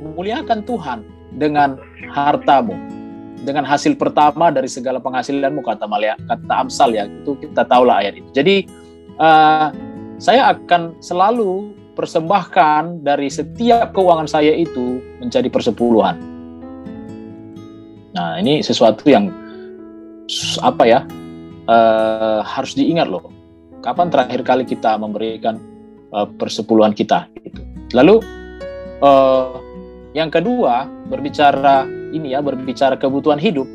memuliakan 0.00 0.64
Tuhan 0.64 1.04
dengan 1.36 1.76
hartamu. 2.16 2.72
Dengan 3.44 3.68
hasil 3.68 4.00
pertama 4.00 4.48
dari 4.48 4.72
segala 4.72 5.04
penghasilanmu 5.04 5.60
kata 5.60 5.84
Malia 5.84 6.16
kata 6.24 6.64
Amsal 6.64 6.96
ya. 6.96 7.04
Itu 7.04 7.36
kita 7.36 7.68
tahulah 7.68 8.00
ayat 8.00 8.20
itu. 8.20 8.28
Jadi 8.32 8.56
uh, 9.16 9.72
saya 10.20 10.52
akan 10.52 11.00
selalu 11.00 11.72
persembahkan 11.96 13.00
dari 13.00 13.32
setiap 13.32 13.96
keuangan 13.96 14.28
saya 14.28 14.52
itu 14.52 15.00
menjadi 15.24 15.48
persepuluhan. 15.48 16.39
Nah, 18.14 18.38
ini 18.42 18.62
sesuatu 18.62 19.06
yang 19.06 19.30
apa 20.62 20.84
ya? 20.86 21.00
uh, 21.70 22.40
harus 22.42 22.74
diingat 22.74 23.06
loh. 23.06 23.30
Kapan 23.80 24.12
terakhir 24.12 24.40
kali 24.44 24.64
kita 24.66 24.98
memberikan 24.98 25.56
uh, 26.12 26.26
persepuluhan 26.26 26.92
kita? 26.92 27.30
Gitu. 27.46 27.62
Lalu 27.94 28.20
uh, 29.00 29.56
yang 30.12 30.28
kedua 30.28 30.90
berbicara 31.06 31.86
ini 32.10 32.34
ya 32.34 32.42
berbicara 32.42 32.98
kebutuhan 32.98 33.38
hidup. 33.38 33.66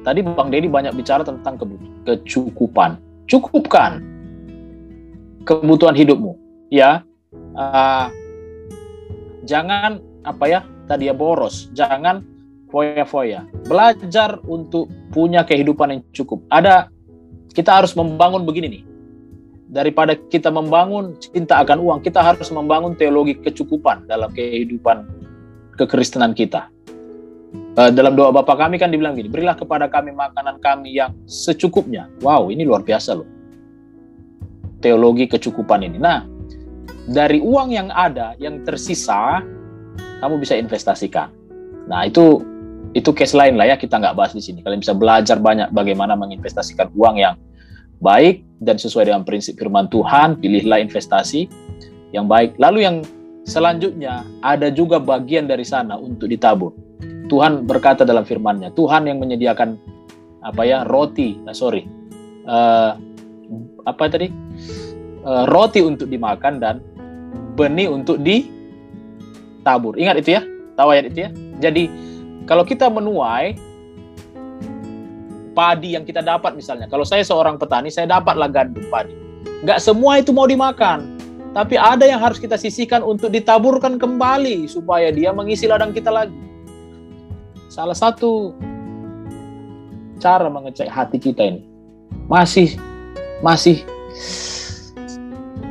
Tadi 0.00 0.24
Bang 0.24 0.48
Dedi 0.48 0.66
banyak 0.66 0.96
bicara 0.96 1.20
tentang 1.20 1.60
kecukupan. 2.08 2.96
Cukupkan 3.28 4.00
kebutuhan 5.44 5.94
hidupmu, 5.94 6.34
ya. 6.72 7.04
Uh, 7.54 8.10
jangan 9.46 10.02
apa 10.24 10.44
ya 10.48 10.60
tadi 10.88 11.06
ya 11.06 11.14
boros. 11.14 11.68
Jangan 11.76 12.24
foya-foya. 12.70 13.46
Belajar 13.66 14.38
untuk 14.46 14.88
punya 15.10 15.42
kehidupan 15.44 15.88
yang 15.90 16.02
cukup. 16.14 16.40
Ada 16.48 16.88
kita 17.52 17.82
harus 17.82 17.92
membangun 17.98 18.46
begini 18.46 18.80
nih. 18.80 18.82
Daripada 19.70 20.18
kita 20.18 20.50
membangun 20.50 21.14
cinta 21.22 21.62
akan 21.62 21.78
uang, 21.78 21.98
kita 22.02 22.18
harus 22.18 22.50
membangun 22.50 22.98
teologi 22.98 23.38
kecukupan 23.38 24.06
dalam 24.10 24.30
kehidupan 24.34 25.06
kekristenan 25.78 26.34
kita. 26.34 26.66
Uh, 27.78 27.90
dalam 27.90 28.18
doa 28.18 28.34
Bapa 28.34 28.58
kami 28.58 28.82
kan 28.82 28.90
dibilang 28.90 29.14
gini, 29.14 29.30
berilah 29.30 29.54
kepada 29.54 29.86
kami 29.86 30.10
makanan 30.10 30.58
kami 30.58 30.98
yang 30.98 31.14
secukupnya. 31.26 32.10
Wow, 32.18 32.50
ini 32.50 32.66
luar 32.66 32.82
biasa 32.82 33.14
loh. 33.14 33.26
Teologi 34.82 35.30
kecukupan 35.30 35.86
ini. 35.86 36.02
Nah, 36.02 36.26
dari 37.06 37.38
uang 37.38 37.70
yang 37.70 37.94
ada, 37.94 38.34
yang 38.42 38.66
tersisa, 38.66 39.38
kamu 40.18 40.42
bisa 40.42 40.58
investasikan. 40.58 41.30
Nah, 41.86 42.10
itu 42.10 42.42
itu 42.90 43.14
case 43.14 43.38
lain 43.38 43.54
lah 43.54 43.70
ya 43.70 43.76
kita 43.78 43.98
nggak 43.98 44.18
bahas 44.18 44.34
di 44.34 44.42
sini. 44.42 44.62
Kalian 44.66 44.82
bisa 44.82 44.94
belajar 44.96 45.38
banyak 45.38 45.70
bagaimana 45.70 46.18
menginvestasikan 46.18 46.90
uang 46.98 47.22
yang 47.22 47.38
baik 48.02 48.42
dan 48.58 48.80
sesuai 48.80 49.06
dengan 49.06 49.22
prinsip 49.22 49.54
firman 49.54 49.86
Tuhan. 49.92 50.38
Pilihlah 50.42 50.82
investasi 50.82 51.46
yang 52.10 52.26
baik. 52.26 52.58
Lalu 52.58 52.78
yang 52.82 52.96
selanjutnya 53.46 54.26
ada 54.42 54.68
juga 54.74 54.98
bagian 54.98 55.46
dari 55.46 55.62
sana 55.62 55.94
untuk 55.94 56.26
ditabur. 56.26 56.74
Tuhan 57.30 57.62
berkata 57.62 58.02
dalam 58.02 58.26
firman-Nya, 58.26 58.74
Tuhan 58.74 59.06
yang 59.06 59.22
menyediakan 59.22 59.78
apa 60.42 60.66
ya 60.66 60.82
roti, 60.82 61.38
nah, 61.46 61.54
sorry, 61.54 61.86
uh, 62.50 62.98
apa 63.86 64.02
tadi 64.10 64.26
uh, 65.22 65.46
roti 65.46 65.78
untuk 65.78 66.10
dimakan 66.10 66.58
dan 66.58 66.82
benih 67.54 67.86
untuk 67.86 68.18
ditabur. 68.18 69.94
Ingat 69.94 70.26
itu 70.26 70.30
ya, 70.34 70.42
tahu 70.74 70.90
ayat 70.90 71.14
itu 71.14 71.18
ya. 71.22 71.30
Jadi 71.62 72.09
kalau 72.50 72.66
kita 72.66 72.90
menuai 72.90 73.54
padi 75.54 75.94
yang 75.94 76.02
kita 76.02 76.18
dapat 76.18 76.58
misalnya, 76.58 76.90
kalau 76.90 77.06
saya 77.06 77.22
seorang 77.22 77.54
petani, 77.54 77.94
saya 77.94 78.10
dapatlah 78.10 78.50
gandum 78.50 78.82
padi. 78.90 79.14
Nggak 79.62 79.78
semua 79.78 80.18
itu 80.18 80.34
mau 80.34 80.50
dimakan, 80.50 81.14
tapi 81.54 81.78
ada 81.78 82.02
yang 82.10 82.18
harus 82.18 82.42
kita 82.42 82.58
sisihkan 82.58 83.06
untuk 83.06 83.30
ditaburkan 83.30 84.02
kembali 84.02 84.66
supaya 84.66 85.14
dia 85.14 85.30
mengisi 85.30 85.70
ladang 85.70 85.94
kita 85.94 86.10
lagi. 86.10 86.34
Salah 87.70 87.94
satu 87.94 88.50
cara 90.18 90.50
mengecek 90.50 90.90
hati 90.90 91.22
kita 91.22 91.54
ini 91.54 91.62
masih 92.26 92.74
masih 93.46 93.86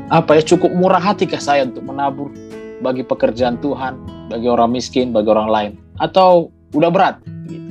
apa 0.07 0.39
ya 0.39 0.43
cukup 0.55 0.71
murah 0.71 1.03
hati 1.03 1.27
kah 1.27 1.43
saya 1.43 1.67
untuk 1.67 1.83
menabur 1.83 2.31
bagi 2.79 3.03
pekerjaan 3.03 3.59
Tuhan, 3.59 3.99
bagi 4.31 4.47
orang 4.47 4.71
miskin, 4.71 5.11
bagi 5.11 5.27
orang 5.27 5.51
lain, 5.51 5.71
atau 5.99 6.55
udah 6.73 6.89
berat 6.89 7.15
gitu. 7.49 7.69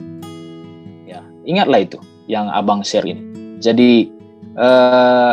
Ya, 1.07 1.21
ingatlah 1.47 1.81
itu 1.83 1.99
yang 2.27 2.51
Abang 2.51 2.83
share 2.83 3.07
ini. 3.07 3.23
Jadi 3.59 4.11
eh, 4.55 5.33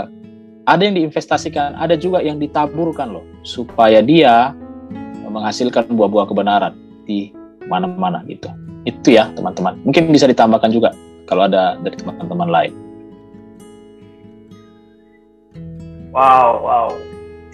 ada 0.66 0.82
yang 0.82 0.98
diinvestasikan, 0.98 1.78
ada 1.78 1.94
juga 1.94 2.25
yang 2.25 2.42
ditaburkan 2.42 3.14
loh 3.14 3.25
supaya 3.46 4.01
dia 4.01 4.54
menghasilkan 5.30 5.92
buah-buah 5.92 6.25
kebenaran 6.32 6.74
di 7.06 7.30
mana-mana 7.70 8.24
gitu. 8.25 8.50
Itu 8.86 9.14
ya, 9.14 9.30
teman-teman. 9.34 9.82
Mungkin 9.84 10.10
bisa 10.10 10.25
ditambahkan 10.30 10.72
juga 10.72 10.94
kalau 11.30 11.46
ada 11.50 11.78
dari 11.82 11.98
teman-teman 11.98 12.50
lain. 12.50 12.74
Wow, 16.16 16.64
wow. 16.64 16.90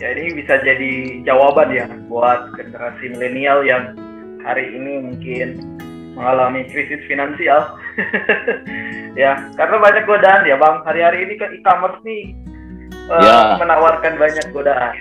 Ini 0.01 0.33
bisa 0.37 0.57
jadi 0.61 1.21
jawaban 1.25 1.73
ya 1.73 1.85
buat 2.09 2.53
generasi 2.57 3.13
milenial 3.13 3.65
yang 3.65 3.93
hari 4.41 4.73
ini 4.73 4.93
mungkin 5.13 5.47
mengalami 6.21 6.69
krisis 6.69 7.01
finansial. 7.09 7.81
ya, 9.25 9.41
karena 9.57 9.75
banyak 9.81 10.05
godaan 10.05 10.45
ya 10.45 10.55
Bang. 10.61 10.85
Hari-hari 10.85 11.25
ini 11.25 11.33
kan 11.41 11.49
e-commerce 11.49 11.97
nih 12.05 12.37
uh, 13.09 13.57
menawarkan 13.57 14.21
banyak 14.21 14.45
godaan. 14.53 14.95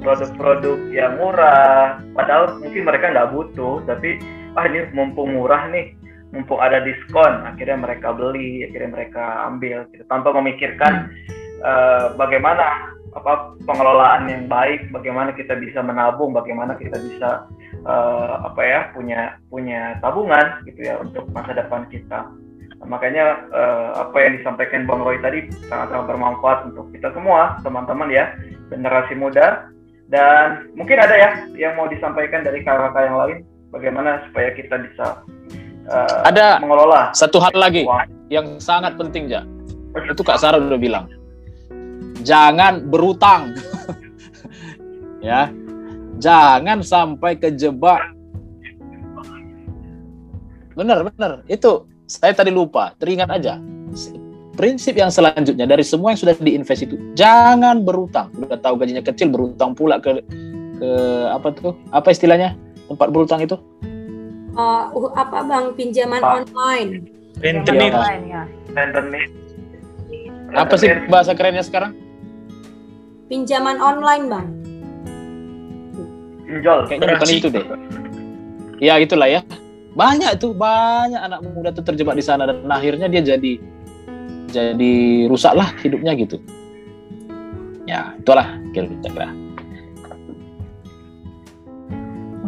Produk-produk 0.00 0.80
yang 0.96 1.20
murah, 1.20 2.00
padahal 2.16 2.56
mungkin 2.56 2.88
mereka 2.88 3.12
nggak 3.12 3.36
butuh, 3.36 3.84
tapi 3.84 4.16
ah 4.56 4.64
ini 4.64 4.88
mumpung 4.96 5.36
murah 5.36 5.68
nih, 5.68 5.92
mumpung 6.32 6.56
ada 6.56 6.80
diskon, 6.80 7.44
akhirnya 7.44 7.76
mereka 7.76 8.16
beli, 8.16 8.64
akhirnya 8.64 8.96
mereka 8.96 9.44
ambil, 9.44 9.84
gitu, 9.92 10.00
tanpa 10.08 10.32
memikirkan 10.32 11.12
uh, 11.60 12.16
bagaimana 12.16 12.96
apa 13.12 13.52
pengelolaan 13.68 14.24
yang 14.24 14.48
baik, 14.48 14.88
bagaimana 14.88 15.36
kita 15.36 15.52
bisa 15.60 15.84
menabung, 15.84 16.32
bagaimana 16.32 16.80
kita 16.80 16.96
bisa 16.96 17.44
uh, 17.84 18.46
apa 18.48 18.62
ya 18.62 18.80
punya 18.92 19.20
punya 19.48 19.96
tabungan 20.04 20.64
gitu 20.68 20.80
ya 20.84 21.00
untuk 21.00 21.28
masa 21.32 21.56
depan 21.56 21.86
kita. 21.88 22.28
Nah, 22.80 22.86
makanya 22.88 23.44
uh, 23.52 24.08
apa 24.08 24.16
yang 24.24 24.40
disampaikan 24.40 24.88
Bang 24.88 25.04
Roy 25.04 25.20
tadi 25.20 25.52
sangat-sangat 25.68 26.06
bermanfaat 26.08 26.58
untuk 26.72 26.88
kita 26.96 27.12
semua 27.12 27.60
teman-teman 27.60 28.08
ya 28.08 28.32
generasi 28.72 29.14
muda. 29.16 29.68
Dan 30.10 30.74
mungkin 30.74 30.98
ada 30.98 31.14
ya 31.14 31.30
yang 31.54 31.78
mau 31.78 31.86
disampaikan 31.86 32.42
dari 32.42 32.66
kakak-kakak 32.66 33.02
yang 33.06 33.18
lain 33.20 33.38
bagaimana 33.70 34.26
supaya 34.26 34.50
kita 34.58 34.82
bisa 34.82 35.22
uh, 35.86 36.26
ada 36.26 36.58
mengelola 36.58 37.14
satu 37.14 37.38
hal 37.38 37.54
lagi 37.54 37.86
uang. 37.86 38.10
yang 38.26 38.58
sangat 38.58 38.98
penting 38.98 39.30
ya 39.30 39.46
itu 39.94 40.22
Kak 40.26 40.42
Sarah 40.42 40.58
udah 40.58 40.78
bilang. 40.78 41.06
Jangan 42.26 42.90
berutang. 42.90 43.54
Ya 45.20 45.52
Jangan 46.20 46.84
sampai 46.84 47.40
kejebak. 47.40 48.12
Benar, 50.76 51.08
benar. 51.08 51.40
Itu 51.48 51.88
saya 52.04 52.36
tadi 52.36 52.52
lupa. 52.52 52.92
Teringat 53.00 53.32
aja. 53.32 53.56
Prinsip 54.54 54.92
yang 55.00 55.08
selanjutnya 55.08 55.64
dari 55.64 55.80
semua 55.80 56.12
yang 56.12 56.20
sudah 56.20 56.36
diinvest 56.36 56.84
itu, 56.84 57.00
jangan 57.16 57.80
berutang. 57.80 58.28
Udah 58.36 58.60
tahu 58.60 58.76
gajinya 58.76 59.00
kecil, 59.00 59.32
berutang 59.32 59.72
pula 59.72 59.96
ke 59.96 60.20
ke 60.76 60.90
apa 61.32 61.48
tuh? 61.56 61.72
Apa 61.88 62.12
istilahnya? 62.12 62.52
Tempat 62.84 63.08
berutang 63.08 63.40
itu? 63.40 63.56
Uh, 64.52 64.92
apa 65.16 65.46
bang 65.48 65.72
pinjaman 65.72 66.20
Pak. 66.20 66.32
online? 66.44 67.08
Rentenir. 67.40 67.94
ya. 68.28 68.42
Apa 70.52 70.74
sih 70.76 70.92
bahasa 71.08 71.32
kerennya 71.32 71.64
sekarang? 71.64 71.96
Pinjaman 73.30 73.80
online 73.80 74.26
bang 74.28 74.59
pinjol 76.50 76.78
kayaknya 76.90 77.14
bukan 77.14 77.30
itu 77.30 77.48
deh. 77.54 77.64
Ya 78.82 78.98
itulah 78.98 79.30
ya. 79.30 79.40
Banyak 79.94 80.42
tuh 80.42 80.50
banyak 80.50 81.18
anak 81.22 81.40
muda 81.46 81.70
tuh 81.70 81.86
terjebak 81.86 82.18
di 82.18 82.24
sana 82.26 82.50
dan 82.50 82.66
akhirnya 82.66 83.06
dia 83.06 83.22
jadi 83.22 83.52
jadi 84.50 84.94
rusak 85.30 85.54
lah 85.54 85.70
hidupnya 85.78 86.18
gitu. 86.18 86.42
Ya 87.86 88.18
itulah 88.18 88.58
kira-kira 88.74 89.30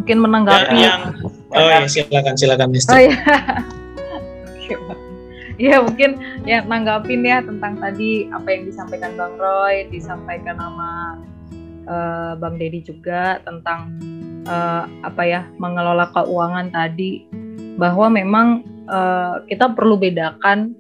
mungkin 0.03 0.19
menanggapi 0.19 0.77
yang 0.83 1.15
oh 1.55 1.63
ya 1.63 1.87
silakan 1.87 2.35
silakan 2.35 2.69
Mister. 2.75 2.91
Oh 2.91 2.99
ya. 2.99 3.15
Iya 5.61 5.85
mungkin 5.85 6.19
ya 6.49 6.65
nanggapin 6.65 7.23
ya 7.23 7.39
tentang 7.45 7.79
tadi 7.79 8.27
apa 8.35 8.51
yang 8.51 8.67
disampaikan 8.67 9.15
Bang 9.15 9.37
Roy, 9.37 9.87
disampaikan 9.95 10.59
sama 10.59 11.21
uh, 11.87 12.33
Bang 12.39 12.59
Dedi 12.59 12.85
juga 12.85 13.41
tentang 13.43 13.97
uh, 14.47 14.85
apa 15.03 15.23
ya 15.25 15.41
mengelola 15.57 16.11
keuangan 16.13 16.71
tadi 16.71 17.27
bahwa 17.79 18.13
memang 18.13 18.47
uh, 18.91 19.43
kita 19.49 19.73
perlu 19.73 19.97
bedakan 19.97 20.77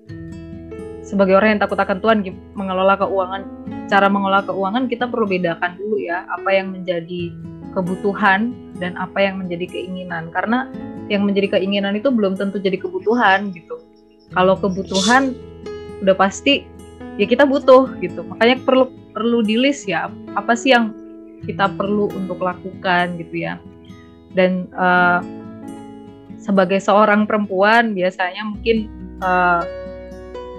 sebagai 1.02 1.34
orang 1.36 1.56
yang 1.56 1.62
takut 1.62 1.78
akan 1.80 1.98
Tuhan 1.98 2.18
mengelola 2.54 2.94
keuangan 3.00 3.42
cara 3.90 4.06
mengelola 4.08 4.46
keuangan 4.46 4.88
kita 4.88 5.10
perlu 5.10 5.28
bedakan 5.28 5.76
dulu 5.76 6.00
ya 6.00 6.24
apa 6.30 6.50
yang 6.54 6.72
menjadi 6.72 7.32
kebutuhan 7.72 8.52
dan 8.78 8.94
apa 9.00 9.18
yang 9.18 9.40
menjadi 9.40 9.66
keinginan. 9.68 10.28
Karena 10.30 10.68
yang 11.08 11.26
menjadi 11.26 11.58
keinginan 11.58 11.96
itu 11.98 12.12
belum 12.12 12.38
tentu 12.38 12.60
jadi 12.60 12.78
kebutuhan 12.78 13.50
gitu. 13.52 13.80
Kalau 14.32 14.56
kebutuhan 14.56 15.36
udah 16.04 16.16
pasti 16.16 16.64
ya 17.16 17.26
kita 17.26 17.44
butuh 17.48 17.94
gitu. 18.00 18.22
Makanya 18.22 18.62
perlu 18.62 18.88
perlu 19.12 19.44
di 19.44 19.60
list 19.60 19.86
ya 19.86 20.08
apa 20.34 20.56
sih 20.56 20.72
yang 20.74 20.92
kita 21.44 21.68
perlu 21.74 22.08
untuk 22.12 22.40
lakukan 22.40 23.18
gitu 23.20 23.46
ya 23.46 23.60
dan 24.32 24.66
uh, 24.76 25.20
sebagai 26.42 26.82
seorang 26.82 27.28
perempuan 27.28 27.94
biasanya 27.94 28.42
mungkin 28.42 28.90
uh, 29.22 29.62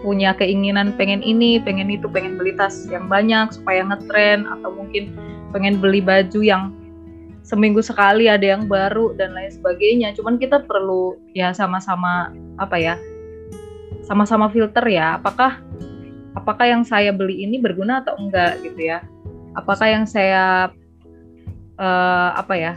punya 0.03 0.35
keinginan 0.35 0.91
pengen 0.99 1.23
ini, 1.23 1.57
pengen 1.63 1.87
itu, 1.87 2.11
pengen 2.11 2.35
beli 2.35 2.51
tas 2.59 2.83
yang 2.91 3.07
banyak 3.07 3.55
supaya 3.55 3.87
ngetren 3.87 4.43
atau 4.43 4.75
mungkin 4.75 5.15
pengen 5.55 5.79
beli 5.79 6.03
baju 6.03 6.43
yang 6.43 6.75
seminggu 7.47 7.79
sekali 7.79 8.27
ada 8.27 8.43
yang 8.43 8.67
baru 8.67 9.15
dan 9.15 9.31
lain 9.31 9.49
sebagainya. 9.49 10.11
Cuman 10.19 10.35
kita 10.35 10.67
perlu 10.67 11.15
ya 11.31 11.55
sama-sama 11.55 12.35
apa 12.59 12.75
ya? 12.75 12.95
Sama-sama 14.03 14.51
filter 14.51 14.83
ya. 14.91 15.15
Apakah 15.15 15.63
apakah 16.33 16.65
yang 16.69 16.83
saya 16.85 17.13
beli 17.13 17.45
ini 17.45 17.57
berguna 17.61 18.01
atau 18.01 18.17
enggak 18.17 18.61
gitu 18.61 18.89
ya? 18.89 19.05
Apakah 19.53 19.87
yang 19.89 20.05
saya 20.09 20.73
uh, 21.77 22.29
apa 22.37 22.53
ya? 22.57 22.73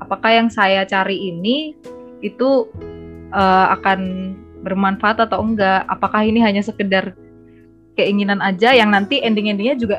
Apakah 0.00 0.30
yang 0.32 0.48
saya 0.48 0.86
cari 0.86 1.30
ini 1.30 1.76
itu 2.22 2.66
uh, 3.34 3.66
akan 3.74 4.32
bermanfaat 4.62 5.28
atau 5.28 5.42
enggak? 5.42 5.84
Apakah 5.90 6.24
ini 6.24 6.40
hanya 6.40 6.62
sekedar 6.62 7.14
keinginan 7.98 8.40
aja 8.40 8.72
yang 8.72 8.94
nanti 8.94 9.20
ending-endingnya 9.20 9.76
juga 9.76 9.98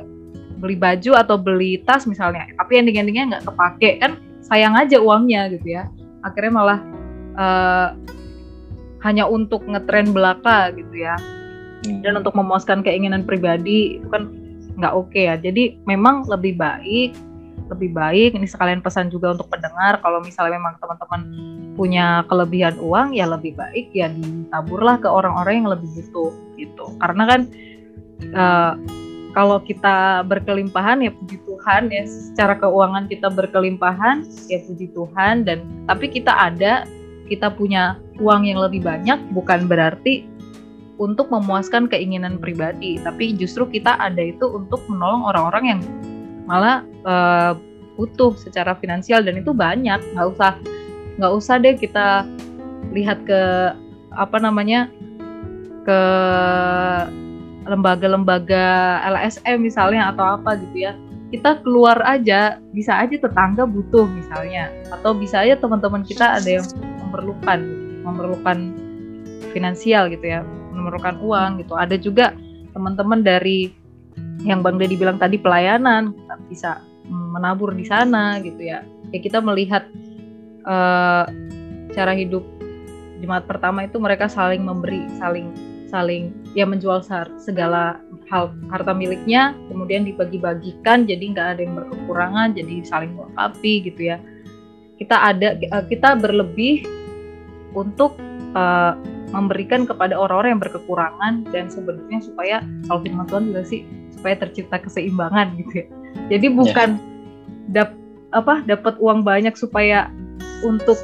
beli 0.62 0.78
baju 0.78 1.18
atau 1.18 1.36
beli 1.42 1.82
tas 1.84 2.06
misalnya, 2.06 2.46
tapi 2.56 2.78
ending-endingnya 2.78 3.26
nggak 3.38 3.44
kepake 3.50 3.98
kan 3.98 4.22
sayang 4.46 4.78
aja 4.78 5.02
uangnya 5.02 5.50
gitu 5.58 5.76
ya. 5.76 5.90
Akhirnya 6.22 6.54
malah 6.54 6.80
uh, 7.36 7.88
hanya 9.02 9.26
untuk 9.26 9.66
ngetren 9.66 10.14
belaka 10.14 10.70
gitu 10.78 11.02
ya. 11.02 11.18
Hmm. 11.86 12.02
Dan 12.06 12.22
untuk 12.22 12.38
memuaskan 12.38 12.86
keinginan 12.86 13.26
pribadi 13.26 14.02
itu 14.02 14.08
kan 14.10 14.30
nggak 14.78 14.94
oke 14.94 15.10
okay 15.10 15.32
ya. 15.32 15.36
Jadi 15.40 15.82
memang 15.86 16.30
lebih 16.30 16.58
baik 16.58 17.12
lebih 17.72 17.96
baik 17.96 18.36
ini 18.36 18.44
sekalian 18.44 18.84
pesan 18.84 19.08
juga 19.08 19.32
untuk 19.32 19.48
pendengar 19.48 20.04
kalau 20.04 20.20
misalnya 20.20 20.60
memang 20.60 20.76
teman-teman 20.84 21.22
punya 21.80 22.28
kelebihan 22.28 22.76
uang 22.84 23.16
ya 23.16 23.24
lebih 23.32 23.56
baik 23.56 23.96
ya 23.96 24.12
ditaburlah 24.12 25.00
ke 25.00 25.08
orang-orang 25.08 25.64
yang 25.64 25.70
lebih 25.72 25.88
butuh 25.96 26.36
gitu 26.60 26.86
karena 27.00 27.24
kan 27.24 27.42
uh, 28.36 28.74
kalau 29.32 29.64
kita 29.64 30.28
berkelimpahan 30.28 31.00
ya 31.00 31.12
puji 31.16 31.40
Tuhan 31.48 31.88
ya 31.88 32.04
secara 32.04 32.60
keuangan 32.60 33.08
kita 33.08 33.32
berkelimpahan 33.32 34.28
ya 34.52 34.60
puji 34.68 34.92
Tuhan 34.92 35.48
dan 35.48 35.64
tapi 35.88 36.12
kita 36.12 36.36
ada 36.36 36.84
kita 37.32 37.48
punya 37.56 37.96
uang 38.20 38.44
yang 38.44 38.60
lebih 38.60 38.84
banyak 38.84 39.16
bukan 39.32 39.72
berarti 39.72 40.28
untuk 41.02 41.34
memuaskan 41.34 41.90
keinginan 41.90 42.38
pribadi 42.38 43.02
tapi 43.02 43.34
justru 43.34 43.66
kita 43.66 43.98
ada 43.98 44.22
itu 44.22 44.46
untuk 44.46 44.86
menolong 44.86 45.26
orang-orang 45.26 45.66
yang 45.66 45.82
malah 46.46 46.86
uh, 47.10 47.58
butuh 47.98 48.38
secara 48.38 48.78
finansial 48.78 49.26
dan 49.26 49.42
itu 49.42 49.52
banyak. 49.52 49.98
Nggak 50.14 50.28
usah 50.38 50.52
nggak 51.18 51.34
usah 51.34 51.56
deh 51.58 51.76
kita 51.76 52.26
lihat 52.94 53.26
ke 53.26 53.42
apa 54.14 54.38
namanya 54.38 54.92
ke 55.86 56.02
lembaga-lembaga 57.66 59.00
LSM 59.06 59.62
misalnya 59.62 60.14
atau 60.14 60.38
apa 60.38 60.58
gitu 60.58 60.92
ya. 60.92 60.94
Kita 61.32 61.64
keluar 61.64 61.96
aja 62.04 62.60
bisa 62.76 63.00
aja 63.00 63.16
tetangga 63.16 63.64
butuh 63.64 64.04
misalnya 64.04 64.68
atau 64.92 65.16
bisa 65.16 65.40
aja 65.40 65.56
teman-teman 65.56 66.04
kita 66.04 66.36
ada 66.36 66.60
yang 66.60 66.68
memerlukan 67.08 67.60
memerlukan 68.04 68.76
finansial 69.56 70.12
gitu 70.12 70.28
ya 70.28 70.44
memerlukan 70.72 71.20
uang 71.20 71.62
gitu. 71.62 71.76
Ada 71.76 71.96
juga 72.00 72.34
teman-teman 72.72 73.22
dari 73.22 73.72
yang 74.42 74.66
Bang 74.66 74.82
Dedi 74.82 74.98
bilang 74.98 75.22
tadi 75.22 75.38
pelayanan 75.38 76.16
kita 76.16 76.36
bisa 76.50 76.72
menabur 77.12 77.76
di 77.76 77.86
sana 77.86 78.40
gitu 78.42 78.60
ya. 78.64 78.82
Ya 79.12 79.20
kita 79.20 79.44
melihat 79.44 79.86
uh, 80.66 81.28
cara 81.92 82.16
hidup 82.16 82.44
jemaat 83.20 83.46
pertama 83.46 83.86
itu 83.86 84.02
mereka 84.02 84.26
saling 84.26 84.66
memberi 84.66 85.06
saling 85.22 85.54
saling 85.92 86.32
ya 86.56 86.64
menjual 86.64 87.04
segala 87.38 88.00
hal 88.32 88.56
harta 88.72 88.96
miliknya 88.96 89.52
kemudian 89.68 90.08
dibagi-bagikan 90.08 91.04
jadi 91.04 91.20
nggak 91.36 91.48
ada 91.52 91.62
yang 91.68 91.76
berkekurangan 91.76 92.56
jadi 92.56 92.74
saling 92.88 93.12
melengkapi 93.14 93.92
gitu 93.92 94.16
ya. 94.16 94.18
Kita 94.98 95.18
ada 95.20 95.58
eh, 95.60 95.84
kita 95.90 96.16
berlebih 96.16 96.88
untuk 97.76 98.16
uh, 98.56 98.96
memberikan 99.32 99.88
kepada 99.88 100.14
orang-orang 100.14 100.60
yang 100.60 100.64
berkekurangan 100.64 101.34
dan 101.50 101.72
sebenarnya 101.72 102.20
supaya 102.20 102.58
kalau 102.88 103.00
firman 103.04 103.26
Tuhan 103.28 103.44
juga 103.52 103.64
sih 103.64 103.82
supaya 104.12 104.36
tercipta 104.38 104.78
keseimbangan 104.80 105.56
gitu 105.60 105.74
ya. 105.84 105.88
Jadi 106.38 106.48
ya. 106.52 106.54
bukan 106.54 106.90
yeah. 107.00 107.72
dap 107.72 107.90
apa 108.32 108.64
dapat 108.64 108.96
uang 109.00 109.24
banyak 109.28 109.56
supaya 109.56 110.08
untuk 110.64 111.00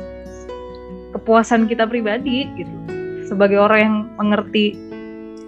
kepuasan 1.16 1.66
kita 1.72 1.88
pribadi 1.88 2.48
gitu. 2.60 2.76
Sebagai 3.28 3.60
orang 3.60 3.80
yang 3.80 3.98
mengerti 4.16 4.76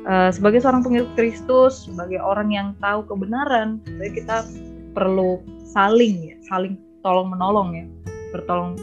uh, 0.07 0.31
sebagai 0.31 0.59
seorang 0.63 0.83
pengikut 0.83 1.11
Kristus, 1.15 1.87
sebagai 1.87 2.19
orang 2.19 2.51
yang 2.51 2.67
tahu 2.83 3.07
kebenaran, 3.07 3.79
jadi 3.87 4.11
kita 4.23 4.37
perlu 4.91 5.39
saling 5.63 6.33
ya, 6.33 6.35
saling 6.47 6.75
tolong 7.03 7.31
menolong 7.31 7.75
ya. 7.75 7.85
Bertolong 8.35 8.75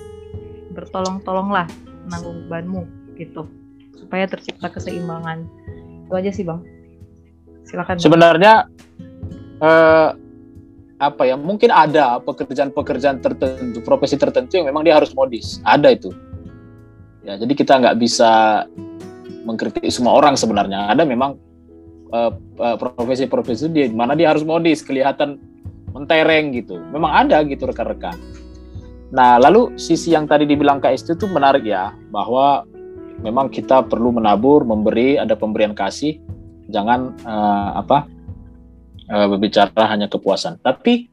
bertolong-tolonglah 0.73 1.69
menanggung 2.05 2.45
bebanmu 2.47 2.83
gitu 3.17 3.49
supaya 4.07 4.31
tercipta 4.31 4.71
keseimbangan. 4.71 5.43
Itu 6.07 6.15
aja 6.15 6.31
sih 6.31 6.47
bang. 6.47 6.63
Silakan 7.67 7.99
sebenarnya 7.99 8.71
eh, 9.59 10.11
apa 10.97 11.23
ya 11.29 11.37
mungkin 11.37 11.69
ada 11.75 12.23
pekerjaan-pekerjaan 12.23 13.21
tertentu 13.21 13.83
profesi 13.85 14.17
tertentu 14.17 14.63
yang 14.63 14.71
memang 14.71 14.87
dia 14.87 14.95
harus 14.95 15.11
modis. 15.13 15.59
Ada 15.67 15.93
itu. 15.93 16.15
Ya 17.27 17.35
jadi 17.35 17.53
kita 17.53 17.83
nggak 17.83 17.99
bisa 17.99 18.65
mengkritik 19.43 19.83
semua 19.91 20.15
orang 20.15 20.39
sebenarnya. 20.39 20.87
Ada 20.95 21.03
memang 21.03 21.37
uh, 22.15 22.33
uh, 22.63 22.77
profesi-profesi 22.79 23.67
dia 23.75 23.91
mana 23.91 24.15
dia 24.15 24.31
harus 24.31 24.47
modis 24.47 24.81
kelihatan 24.81 25.43
mentereng 25.91 26.55
gitu. 26.55 26.79
Memang 26.95 27.27
ada 27.27 27.43
gitu 27.43 27.67
rekan-rekan. 27.67 28.17
Nah 29.11 29.37
lalu 29.43 29.75
sisi 29.77 30.15
yang 30.15 30.25
tadi 30.25 30.49
dibilang 30.49 30.81
Istu 30.81 31.19
itu 31.19 31.27
menarik 31.29 31.67
ya 31.67 31.93
bahwa 32.09 32.65
memang 33.21 33.49
kita 33.49 33.85
perlu 33.87 34.13
menabur 34.13 34.65
memberi 34.65 35.17
ada 35.17 35.33
pemberian 35.37 35.73
kasih 35.73 36.21
jangan 36.69 37.15
uh, 37.23 37.79
apa 37.79 38.07
uh, 39.11 39.27
berbicara 39.31 39.87
hanya 39.89 40.11
kepuasan. 40.11 40.59
Tapi 40.63 41.11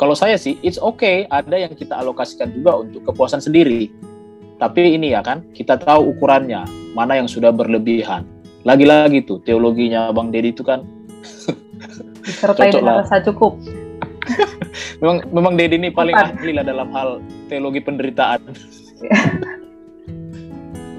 kalau 0.00 0.16
saya 0.16 0.40
sih, 0.40 0.56
it's 0.64 0.80
okay 0.80 1.28
ada 1.28 1.60
yang 1.60 1.76
kita 1.76 1.92
alokasikan 2.00 2.56
juga 2.56 2.80
untuk 2.80 3.04
kepuasan 3.04 3.44
sendiri. 3.44 3.92
Tapi 4.56 4.96
ini 4.96 5.12
ya 5.12 5.20
kan, 5.24 5.44
kita 5.52 5.76
tahu 5.76 6.16
ukurannya, 6.16 6.64
mana 6.96 7.20
yang 7.20 7.28
sudah 7.28 7.52
berlebihan. 7.52 8.24
Lagi-lagi 8.64 9.24
tuh, 9.24 9.40
teologinya 9.44 10.12
Bang 10.12 10.32
Deddy 10.32 10.52
itu 10.52 10.64
kan 10.64 10.84
disertai 12.24 12.72
dengan 12.72 13.04
rasa 13.04 13.24
cukup. 13.24 13.56
memang 15.04 15.24
memang 15.32 15.52
Deddy 15.56 15.76
ini 15.80 15.88
paling 15.92 16.16
Bukan. 16.16 16.32
ahli 16.36 16.52
lah 16.56 16.64
dalam 16.64 16.88
hal 16.92 17.20
teologi 17.48 17.80
penderitaan. 17.84 18.40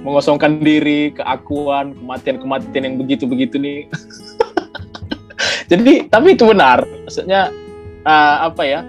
Mengosongkan 0.01 0.61
diri, 0.65 1.13
keakuan, 1.13 1.93
kematian-kematian 1.93 2.83
yang 2.83 2.95
begitu-begitu 2.97 3.61
nih. 3.61 3.79
Jadi 5.71 6.09
tapi 6.09 6.33
itu 6.35 6.43
benar. 6.43 6.83
Maksudnya 7.05 7.53
uh, 8.05 8.49
apa 8.49 8.63
ya? 8.65 8.81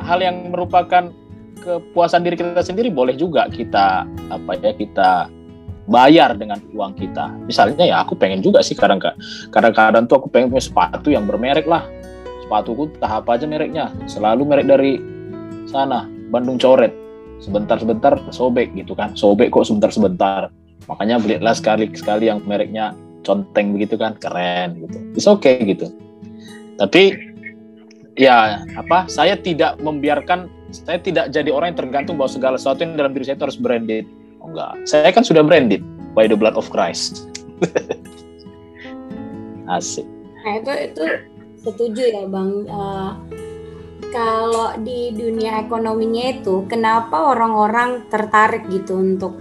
Hal 0.00 0.24
yang 0.24 0.48
merupakan 0.48 1.12
kepuasan 1.60 2.24
diri 2.24 2.40
kita 2.40 2.64
sendiri 2.64 2.88
boleh 2.88 3.12
juga 3.12 3.44
kita 3.52 4.08
apa 4.32 4.52
ya 4.64 4.72
kita 4.72 5.28
bayar 5.90 6.38
dengan 6.38 6.62
uang 6.72 6.96
kita. 6.96 7.28
Misalnya 7.44 7.84
ya 7.84 8.00
aku 8.00 8.16
pengen 8.16 8.40
juga 8.40 8.62
sih 8.62 8.78
kadang 8.78 9.02
kadang-kadang 9.50 10.06
tuh 10.06 10.22
aku 10.24 10.28
pengen 10.30 10.48
punya 10.54 10.64
sepatu 10.64 11.10
yang 11.12 11.26
bermerek 11.26 11.66
lah. 11.66 11.84
Sepatuku 12.46 12.90
tahap 12.98 13.30
aja 13.30 13.46
mereknya, 13.46 13.94
selalu 14.10 14.42
merek 14.42 14.66
dari 14.66 14.98
sana, 15.70 16.06
Bandung 16.34 16.58
Coret. 16.58 17.09
Sebentar-sebentar 17.40 18.20
sobek 18.30 18.72
gitu 18.76 18.92
kan. 18.92 19.16
Sobek 19.16 19.48
kok 19.52 19.64
sebentar-sebentar. 19.64 20.52
Makanya 20.88 21.16
belilah 21.20 21.56
sekali-sekali 21.56 22.28
yang 22.28 22.44
mereknya 22.44 22.92
conteng 23.24 23.72
begitu 23.76 23.96
kan. 23.96 24.16
Keren 24.20 24.84
gitu. 24.84 24.98
It's 25.16 25.28
okay 25.28 25.60
gitu. 25.64 25.88
Tapi 26.76 27.32
ya 28.20 28.60
apa 28.76 29.08
saya 29.08 29.38
tidak 29.40 29.80
membiarkan 29.80 30.52
saya 30.70 31.00
tidak 31.00 31.32
jadi 31.34 31.50
orang 31.50 31.74
yang 31.74 31.80
tergantung 31.88 32.14
bahwa 32.20 32.30
segala 32.30 32.56
sesuatu 32.60 32.84
yang 32.84 32.94
dalam 32.94 33.12
diri 33.16 33.26
saya 33.26 33.36
itu 33.40 33.44
harus 33.48 33.60
branded. 33.60 34.06
Oh 34.40 34.48
enggak. 34.52 34.72
Saya 34.86 35.10
kan 35.10 35.24
sudah 35.24 35.42
branded 35.42 35.82
by 36.14 36.28
the 36.28 36.36
blood 36.36 36.54
of 36.54 36.68
Christ. 36.68 37.26
Asik. 39.74 40.06
Nah 40.44 40.54
itu 40.60 40.72
itu 40.92 41.04
setuju 41.60 42.02
ya 42.10 42.22
bang. 42.26 42.50
Uh, 42.66 43.12
kalau 44.10 44.74
di 44.82 45.14
dunia 45.14 45.62
ekonominya 45.62 46.34
itu 46.34 46.66
kenapa 46.66 47.30
orang-orang 47.30 48.10
tertarik 48.10 48.66
gitu 48.68 48.98
untuk 48.98 49.38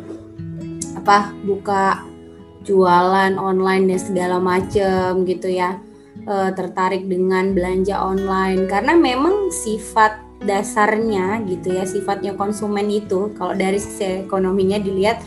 apa 0.98 1.34
buka 1.44 2.06
jualan 2.64 3.38
online 3.38 3.94
dan 3.94 4.00
segala 4.00 4.38
macam 4.38 5.26
gitu 5.26 5.50
ya? 5.50 5.82
E, 6.24 6.54
tertarik 6.54 7.10
dengan 7.10 7.58
belanja 7.58 7.98
online. 7.98 8.70
Karena 8.70 8.94
memang 8.94 9.50
sifat 9.50 10.30
dasarnya 10.40 11.44
gitu 11.44 11.76
ya 11.76 11.84
sifatnya 11.84 12.32
konsumen 12.32 12.88
itu 12.88 13.36
kalau 13.36 13.52
dari 13.52 13.76
sisi 13.76 14.24
ekonominya 14.24 14.80
dilihat 14.80 15.20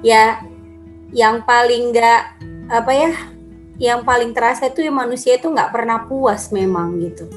ya 0.00 0.40
yang 1.12 1.44
paling 1.44 1.92
nggak 1.92 2.22
apa 2.72 2.92
ya 2.96 3.12
yang 3.76 4.00
paling 4.06 4.32
terasa 4.32 4.72
itu 4.72 4.80
ya 4.80 4.92
manusia 4.94 5.36
itu 5.36 5.52
nggak 5.52 5.68
pernah 5.68 6.08
puas 6.08 6.48
memang 6.48 6.96
gitu 6.96 7.28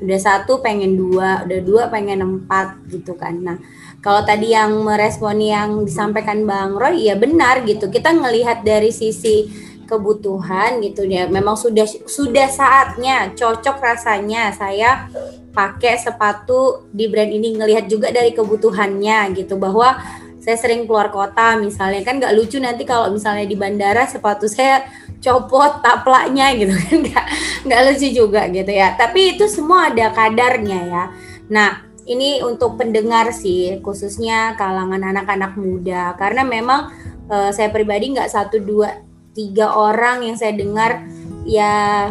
udah 0.00 0.20
satu 0.20 0.64
pengen 0.64 0.96
dua 0.96 1.44
udah 1.44 1.60
dua 1.60 1.82
pengen 1.92 2.24
empat 2.24 2.88
gitu 2.88 3.14
kan. 3.14 3.36
Nah 3.40 3.56
kalau 4.00 4.24
tadi 4.24 4.56
yang 4.56 4.80
meresponi 4.80 5.52
yang 5.52 5.84
disampaikan 5.84 6.48
Bang 6.48 6.72
Roy 6.76 7.04
ya 7.04 7.20
benar 7.20 7.62
gitu. 7.68 7.92
Kita 7.92 8.16
ngelihat 8.16 8.64
dari 8.64 8.88
sisi 8.88 9.44
kebutuhan 9.84 10.80
gitu. 10.80 11.04
Ya 11.04 11.28
memang 11.28 11.58
sudah 11.58 11.84
sudah 12.08 12.48
saatnya 12.48 13.36
cocok 13.36 13.76
rasanya. 13.76 14.56
Saya 14.56 15.12
pakai 15.52 16.00
sepatu 16.00 16.88
di 16.94 17.12
brand 17.12 17.28
ini 17.28 17.60
ngelihat 17.60 17.92
juga 17.92 18.08
dari 18.08 18.32
kebutuhannya 18.32 19.36
gitu. 19.36 19.60
Bahwa 19.60 20.00
saya 20.40 20.56
sering 20.56 20.88
keluar 20.88 21.12
kota 21.12 21.60
misalnya. 21.60 22.00
Kan 22.00 22.24
nggak 22.24 22.32
lucu 22.32 22.56
nanti 22.56 22.88
kalau 22.88 23.12
misalnya 23.12 23.44
di 23.44 23.56
bandara 23.58 24.08
sepatu 24.08 24.48
saya 24.48 24.80
copot 25.20 25.84
taplaknya 25.84 26.56
gitu 26.56 26.72
kan. 26.74 26.96
Nggak 27.04 27.26
nggak 27.60 27.80
lucu 27.92 28.08
juga 28.10 28.48
gitu 28.48 28.72
ya. 28.72 28.96
Tapi 28.96 29.36
itu 29.36 29.44
semua 29.46 29.92
ada 29.92 30.10
kadarnya 30.10 30.80
ya. 30.88 31.04
Nah 31.52 31.70
ini 32.08 32.40
untuk 32.42 32.80
pendengar 32.80 33.30
sih 33.30 33.78
khususnya 33.84 34.56
kalangan 34.56 35.04
anak-anak 35.04 35.54
muda. 35.60 36.16
Karena 36.16 36.42
memang 36.42 36.90
uh, 37.28 37.52
saya 37.52 37.68
pribadi 37.68 38.16
nggak 38.16 38.32
satu 38.32 38.58
dua 38.58 39.04
tiga 39.36 39.76
orang 39.76 40.26
yang 40.26 40.36
saya 40.40 40.56
dengar 40.56 41.06
ya 41.46 42.10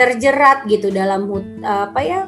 terjerat 0.00 0.64
gitu 0.66 0.88
dalam 0.88 1.28
apa 1.62 2.00
ya 2.00 2.20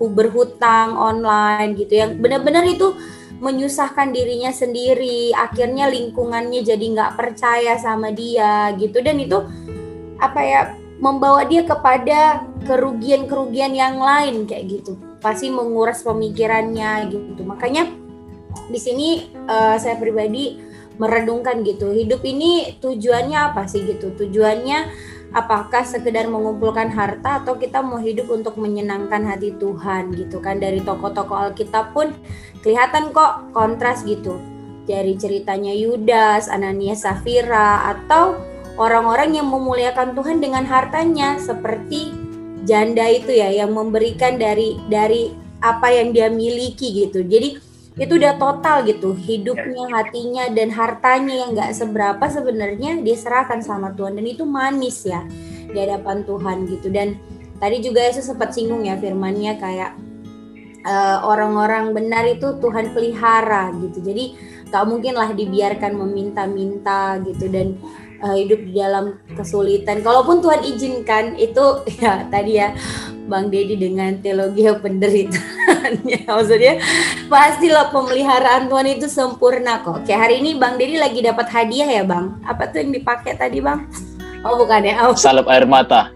berhutang 0.00 0.96
online 0.96 1.76
gitu. 1.78 2.00
Yang 2.00 2.18
benar-benar 2.18 2.64
itu 2.66 2.96
menyusahkan 3.42 4.14
dirinya 4.14 4.54
sendiri 4.54 5.34
akhirnya 5.34 5.90
lingkungannya 5.90 6.62
jadi 6.62 6.86
nggak 6.94 7.18
percaya 7.18 7.74
sama 7.74 8.14
dia 8.14 8.70
gitu. 8.78 9.02
Dan 9.02 9.18
itu 9.18 9.42
apa 10.22 10.40
ya 10.40 10.60
membawa 11.02 11.42
dia 11.42 11.66
kepada 11.66 12.46
kerugian-kerugian 12.62 13.74
yang 13.74 13.98
lain 13.98 14.46
kayak 14.46 14.80
gitu. 14.80 14.94
Pasti 15.18 15.50
menguras 15.50 16.06
pemikirannya 16.06 17.10
gitu. 17.10 17.42
Makanya 17.42 17.90
di 18.70 18.78
sini 18.78 19.26
uh, 19.50 19.74
saya 19.74 19.98
pribadi 19.98 20.62
meredungkan 21.02 21.66
gitu 21.66 21.90
hidup 21.90 22.22
ini 22.22 22.78
tujuannya 22.78 23.50
apa 23.50 23.66
sih 23.66 23.82
gitu? 23.82 24.14
Tujuannya 24.14 24.78
apakah 25.32 25.84
sekedar 25.84 26.28
mengumpulkan 26.28 26.92
harta 26.92 27.40
atau 27.44 27.56
kita 27.56 27.80
mau 27.80 27.98
hidup 28.00 28.28
untuk 28.28 28.56
menyenangkan 28.60 29.24
hati 29.24 29.56
Tuhan 29.56 30.12
gitu 30.16 30.38
kan? 30.38 30.60
Dari 30.60 30.84
tokoh-tokoh 30.84 31.50
Alkitab 31.50 31.96
pun 31.96 32.12
kelihatan 32.60 33.10
kok 33.10 33.52
kontras 33.56 34.04
gitu. 34.04 34.38
Dari 34.84 35.16
ceritanya 35.16 35.72
Yudas, 35.72 36.52
Ananias, 36.52 37.06
Safira 37.06 37.96
atau 37.96 38.36
orang-orang 38.76 39.40
yang 39.40 39.48
memuliakan 39.48 40.12
Tuhan 40.12 40.38
dengan 40.42 40.68
hartanya. 40.68 41.40
Seperti 41.40 42.12
janda 42.68 43.08
itu 43.08 43.32
ya 43.32 43.50
yang 43.50 43.74
memberikan 43.74 44.38
dari 44.38 44.78
dari 44.86 45.32
apa 45.62 45.88
yang 45.94 46.10
dia 46.10 46.28
miliki 46.28 47.06
gitu. 47.06 47.22
Jadi 47.22 47.71
itu 47.92 48.16
udah 48.16 48.40
total 48.40 48.88
gitu 48.88 49.12
hidupnya 49.12 49.84
hatinya 49.92 50.48
dan 50.48 50.72
hartanya 50.72 51.44
yang 51.44 51.50
nggak 51.52 51.76
seberapa 51.76 52.24
sebenarnya 52.24 53.04
diserahkan 53.04 53.60
sama 53.60 53.92
Tuhan. 53.92 54.16
Dan 54.16 54.24
itu 54.24 54.48
manis 54.48 55.04
ya 55.04 55.20
di 55.68 55.76
hadapan 55.76 56.24
Tuhan 56.24 56.64
gitu. 56.72 56.88
Dan 56.88 57.20
tadi 57.60 57.84
juga 57.84 58.00
Yesus 58.00 58.32
sempat 58.32 58.56
singgung 58.56 58.88
ya 58.88 58.96
firmannya 58.96 59.60
kayak 59.60 59.92
eh, 60.88 61.18
orang-orang 61.20 61.92
benar 61.92 62.24
itu 62.24 62.56
Tuhan 62.64 62.96
pelihara 62.96 63.76
gitu. 63.84 64.00
Jadi 64.00 64.40
nggak 64.72 64.84
mungkin 64.88 65.12
lah 65.12 65.36
dibiarkan 65.36 65.92
meminta-minta 65.92 67.20
gitu. 67.28 67.44
Dan 67.52 67.76
uh, 68.22 68.36
hidup 68.38 68.60
di 68.62 68.72
dalam 68.78 69.18
kesulitan. 69.34 70.00
Kalaupun 70.00 70.40
Tuhan 70.40 70.62
izinkan 70.62 71.24
itu 71.36 71.82
ya 72.00 72.24
tadi 72.30 72.62
ya 72.62 72.72
Bang 73.26 73.50
Dedi 73.50 73.78
dengan 73.78 74.18
teologi 74.22 74.66
penderitaan 74.66 75.92
ya 76.06 76.22
maksudnya 76.36 76.74
pastilah 77.26 77.90
pemeliharaan 77.90 78.70
Tuhan 78.70 78.86
itu 78.88 79.06
sempurna 79.10 79.82
kok. 79.82 80.06
Kayak 80.06 80.30
hari 80.30 80.34
ini 80.40 80.56
Bang 80.56 80.78
Dedi 80.78 80.96
lagi 80.96 81.20
dapat 81.20 81.50
hadiah 81.50 81.90
ya 81.90 82.02
Bang. 82.06 82.38
Apa 82.46 82.70
tuh 82.70 82.86
yang 82.86 82.94
dipakai 82.94 83.34
tadi 83.34 83.58
Bang? 83.58 83.90
Oh 84.42 84.58
bukan 84.58 84.86
ya? 84.86 84.94
Oh. 85.06 85.14
Salep 85.14 85.46
air 85.50 85.66
mata. 85.66 86.10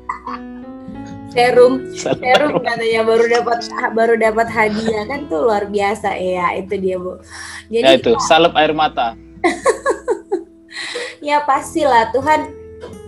Serum, 1.36 1.92
serum 1.92 2.64
katanya 2.64 3.04
baru 3.04 3.28
dapat 3.28 3.68
baru 3.92 4.16
dapat 4.16 4.48
hadiah 4.48 5.04
kan 5.04 5.28
tuh 5.28 5.44
luar 5.44 5.68
biasa 5.68 6.16
ya 6.16 6.56
itu 6.56 6.80
dia 6.80 6.96
bu. 6.96 7.20
Jadi 7.68 7.84
ya 7.84 7.92
itu 7.92 8.16
salep 8.24 8.56
air 8.56 8.72
mata. 8.72 9.12
ya 11.26 11.42
pastilah. 11.42 12.14
Tuhan 12.14 12.54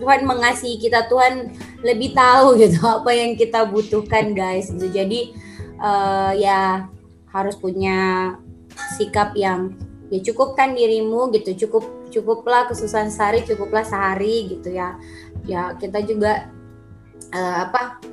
Tuhan 0.03 0.27
mengasihi 0.27 0.75
kita. 0.75 1.07
Tuhan 1.07 1.55
lebih 1.79 2.11
tahu 2.11 2.59
gitu 2.59 2.83
apa 2.99 3.11
yang 3.15 3.39
kita 3.39 3.63
butuhkan 3.63 4.35
guys. 4.35 4.67
Gitu. 4.75 4.91
Jadi 4.91 5.31
uh, 5.79 6.35
ya 6.35 6.91
harus 7.31 7.55
punya 7.55 8.35
sikap 8.99 9.31
yang 9.39 9.71
ya 10.11 10.19
cukupkan 10.19 10.75
dirimu 10.75 11.31
gitu. 11.31 11.55
Cukup 11.67 12.11
cukuplah 12.11 12.67
kesusahan 12.67 13.07
sehari 13.07 13.47
cukuplah 13.47 13.87
sehari 13.87 14.51
gitu 14.51 14.75
ya. 14.75 14.99
Ya 15.47 15.71
kita 15.79 16.03
juga 16.03 16.51
uh, 17.31 17.57
apa 17.69 18.03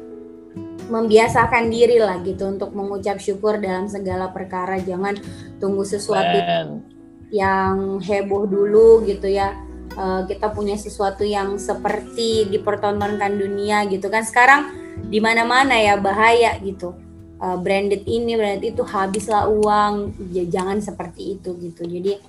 membiasakan 0.87 1.67
diri 1.67 1.99
lah 1.99 2.23
gitu 2.23 2.47
untuk 2.47 2.71
mengucap 2.71 3.19
syukur 3.19 3.59
dalam 3.59 3.91
segala 3.91 4.31
perkara. 4.31 4.79
Jangan 4.79 5.19
tunggu 5.59 5.83
sesuatu 5.83 6.39
Man. 6.39 6.87
yang 7.35 7.99
heboh 7.99 8.47
dulu 8.47 9.03
gitu 9.03 9.27
ya 9.27 9.66
uh, 9.97 10.23
kita 10.29 10.53
punya 10.53 10.77
sesuatu 10.77 11.25
yang 11.25 11.57
seperti 11.57 12.47
dipertontonkan 12.53 13.33
dunia 13.35 13.89
gitu 13.89 14.07
kan. 14.13 14.23
Sekarang 14.23 14.71
di 15.09 15.19
mana-mana 15.19 15.75
ya 15.77 15.97
bahaya 15.99 16.55
gitu. 16.61 16.95
Uh, 17.37 17.57
branded 17.61 18.09
ini 18.09 18.37
branded 18.37 18.77
itu 18.77 18.85
habislah 18.85 19.49
uang. 19.49 20.15
Ya, 20.31 20.45
jangan 20.47 20.79
seperti 20.79 21.41
itu 21.41 21.57
gitu. 21.59 21.83
Jadi 21.85 22.21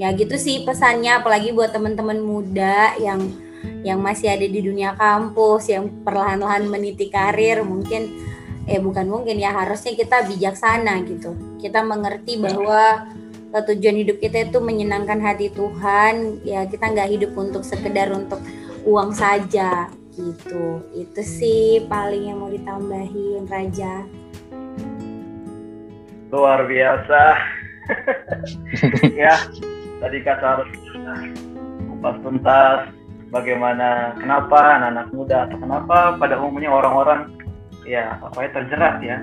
ya 0.00 0.14
gitu 0.14 0.38
sih 0.38 0.62
pesannya. 0.62 1.20
Apalagi 1.20 1.52
buat 1.52 1.74
teman-teman 1.74 2.22
muda 2.22 2.96
yang 2.96 3.20
yang 3.84 4.00
masih 4.00 4.32
ada 4.32 4.46
di 4.48 4.60
dunia 4.64 4.96
kampus 4.96 5.68
yang 5.68 6.00
perlahan-lahan 6.00 6.64
meniti 6.64 7.12
karir 7.12 7.60
mungkin 7.60 8.08
eh 8.64 8.80
bukan 8.80 9.04
mungkin 9.08 9.36
ya 9.36 9.52
harusnya 9.52 9.92
kita 9.92 10.24
bijaksana 10.24 11.04
gitu. 11.04 11.36
Kita 11.60 11.84
mengerti 11.84 12.40
bahwa 12.40 13.08
tujuan 13.50 13.96
hidup 14.06 14.22
kita 14.22 14.46
itu 14.46 14.58
menyenangkan 14.62 15.18
hati 15.18 15.50
Tuhan. 15.50 16.42
Ya 16.46 16.62
kita 16.70 16.90
nggak 16.94 17.10
hidup 17.10 17.32
untuk 17.34 17.66
sekedar 17.66 18.14
untuk 18.14 18.38
uang 18.86 19.10
saja 19.10 19.90
gitu. 20.14 20.82
Itu 20.94 21.20
sih 21.22 21.82
paling 21.90 22.30
yang 22.30 22.38
mau 22.38 22.50
ditambahin 22.50 23.50
Raja. 23.50 24.06
Luar 26.30 26.66
biasa. 26.66 27.22
Ya 29.18 29.34
tadi 29.98 30.22
kata 30.22 30.46
harus 30.46 30.70
kupas 31.90 32.16
tuntas 32.24 32.80
bagaimana 33.28 34.16
kenapa 34.16 34.80
anak-anak 34.80 35.08
muda 35.12 35.36
atau 35.44 35.58
kenapa 35.60 35.96
pada 36.16 36.34
umumnya 36.40 36.70
orang-orang 36.72 37.34
ya 37.84 38.16
apa 38.22 38.38
ya 38.40 38.50
terjerat 38.56 38.96
ya 39.04 39.18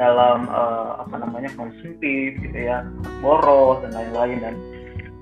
dalam 0.00 0.48
uh, 0.48 1.04
apa 1.04 1.20
namanya 1.20 1.52
konsumtif 1.52 2.40
gitu 2.40 2.56
ya 2.56 2.88
boros 3.20 3.84
dan 3.84 3.92
lain-lain 3.92 4.40
dan 4.40 4.54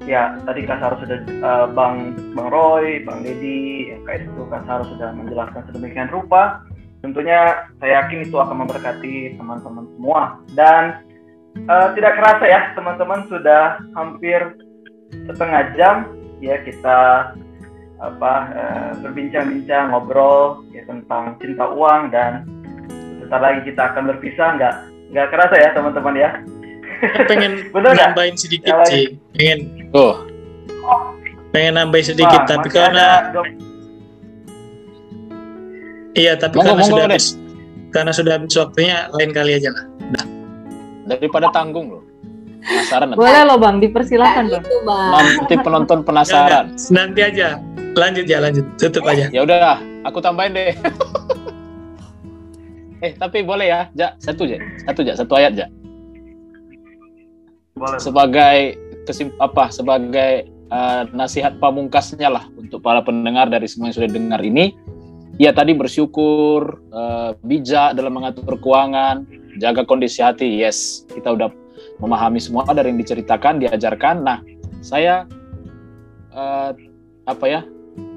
ya 0.07 0.39
tadi 0.47 0.63
Kasar 0.63 0.95
sudah 1.03 1.19
uh, 1.43 1.67
Bang 1.75 2.15
Bang 2.39 2.49
Roy, 2.55 3.03
Bang 3.03 3.27
Dedi, 3.27 3.91
ya, 3.91 3.99
kayak 4.07 4.31
itu 4.31 4.43
Kasar 4.47 4.87
sudah 4.87 5.11
menjelaskan 5.11 5.67
sedemikian 5.69 6.09
rupa. 6.15 6.63
Tentunya 7.03 7.67
saya 7.79 8.03
yakin 8.03 8.27
itu 8.27 8.37
akan 8.39 8.67
memberkati 8.67 9.39
teman-teman 9.39 9.87
semua 9.95 10.43
dan 10.55 11.03
uh, 11.67 11.95
tidak 11.95 12.19
kerasa 12.19 12.45
ya 12.47 12.61
teman-teman 12.75 13.23
sudah 13.31 13.79
hampir 13.95 14.39
setengah 15.31 15.63
jam 15.79 15.97
ya 16.43 16.59
kita 16.63 17.33
apa 17.99 18.33
uh, 18.55 18.91
berbincang-bincang 19.03 19.91
ngobrol 19.91 20.63
ya 20.71 20.87
tentang 20.87 21.35
cinta 21.43 21.67
uang 21.71 22.15
dan 22.15 22.47
sebentar 23.29 23.45
lagi 23.45 23.61
kita 23.61 23.93
akan 23.93 24.03
berpisah 24.09 24.49
nggak 24.57 24.75
nggak 25.13 25.27
kerasa 25.29 25.57
ya 25.61 25.69
teman-teman 25.77 26.15
ya. 26.17 26.31
Pengen 27.29 27.53
nambahin 27.77 28.41
sedikit 28.41 28.73
ya, 28.73 28.89
sih. 28.89 29.21
pengen 29.37 29.93
oh. 29.93 30.25
pengen 31.53 31.77
nambahin 31.77 32.09
sedikit 32.09 32.41
Wah, 32.41 32.49
tapi 32.49 32.73
karena 32.73 33.05
iya 36.17 36.41
tapi 36.41 36.57
monggo, 36.57 36.73
karena 36.73 36.81
monggo, 36.81 36.89
sudah 36.89 37.05
habis 37.05 37.27
karena 37.93 38.13
sudah 38.17 38.33
habis 38.41 38.57
waktunya 38.57 38.97
lain 39.13 39.31
kali 39.37 39.61
aja 39.61 39.77
lah. 39.77 39.85
Nah. 40.09 40.25
daripada 41.05 41.53
tanggung 41.53 42.01
loh. 42.01 42.05
Penasaran 42.65 43.13
boleh 43.13 43.45
loh 43.45 43.61
bang 43.61 43.77
dipersilakan 43.77 44.45
bang. 44.49 44.65
Itu, 44.65 44.77
bang. 44.89 45.11
Nanti 45.13 45.55
penonton 45.61 45.99
penasaran. 46.01 46.73
Ya, 46.73 46.89
nanti 46.97 47.21
aja. 47.21 47.49
Lanjut 47.93 48.25
ya 48.25 48.41
lanjut. 48.41 48.65
Tutup 48.81 49.05
aja. 49.05 49.29
ya 49.29 49.45
udah 49.45 49.85
aku 50.09 50.25
tambahin 50.25 50.57
deh 50.57 50.73
Eh, 52.99 53.15
tapi 53.15 53.47
boleh 53.47 53.71
ya, 53.71 53.81
Ja, 53.95 54.09
satu 54.19 54.47
aja, 54.49 54.59
satu 54.87 54.99
aja, 55.07 55.13
satu 55.15 55.33
ayat 55.39 55.53
Ja. 55.55 55.67
Boleh. 57.79 57.99
Sebagai 58.03 58.59
kesim 59.07 59.31
apa? 59.39 59.71
Sebagai 59.71 60.51
uh, 60.75 61.07
nasihat 61.15 61.63
pamungkasnya 61.63 62.27
lah 62.27 62.45
untuk 62.59 62.83
para 62.83 62.99
pendengar 63.07 63.47
dari 63.47 63.71
semua 63.71 63.95
yang 63.95 63.97
sudah 64.03 64.11
dengar 64.11 64.43
ini. 64.43 64.75
Ya 65.39 65.55
tadi 65.55 65.71
bersyukur, 65.79 66.83
uh, 66.91 67.39
bijak 67.47 67.95
dalam 67.95 68.19
mengatur 68.19 68.59
keuangan, 68.59 69.23
jaga 69.63 69.87
kondisi 69.87 70.19
hati. 70.19 70.59
Yes, 70.59 71.07
kita 71.15 71.39
udah 71.39 71.55
memahami 72.03 72.43
semua 72.43 72.67
dari 72.75 72.91
yang 72.91 72.99
diceritakan, 72.99 73.63
diajarkan. 73.63 74.27
Nah, 74.27 74.43
saya 74.83 75.31
uh, 76.35 76.75
apa 77.31 77.45
ya 77.47 77.61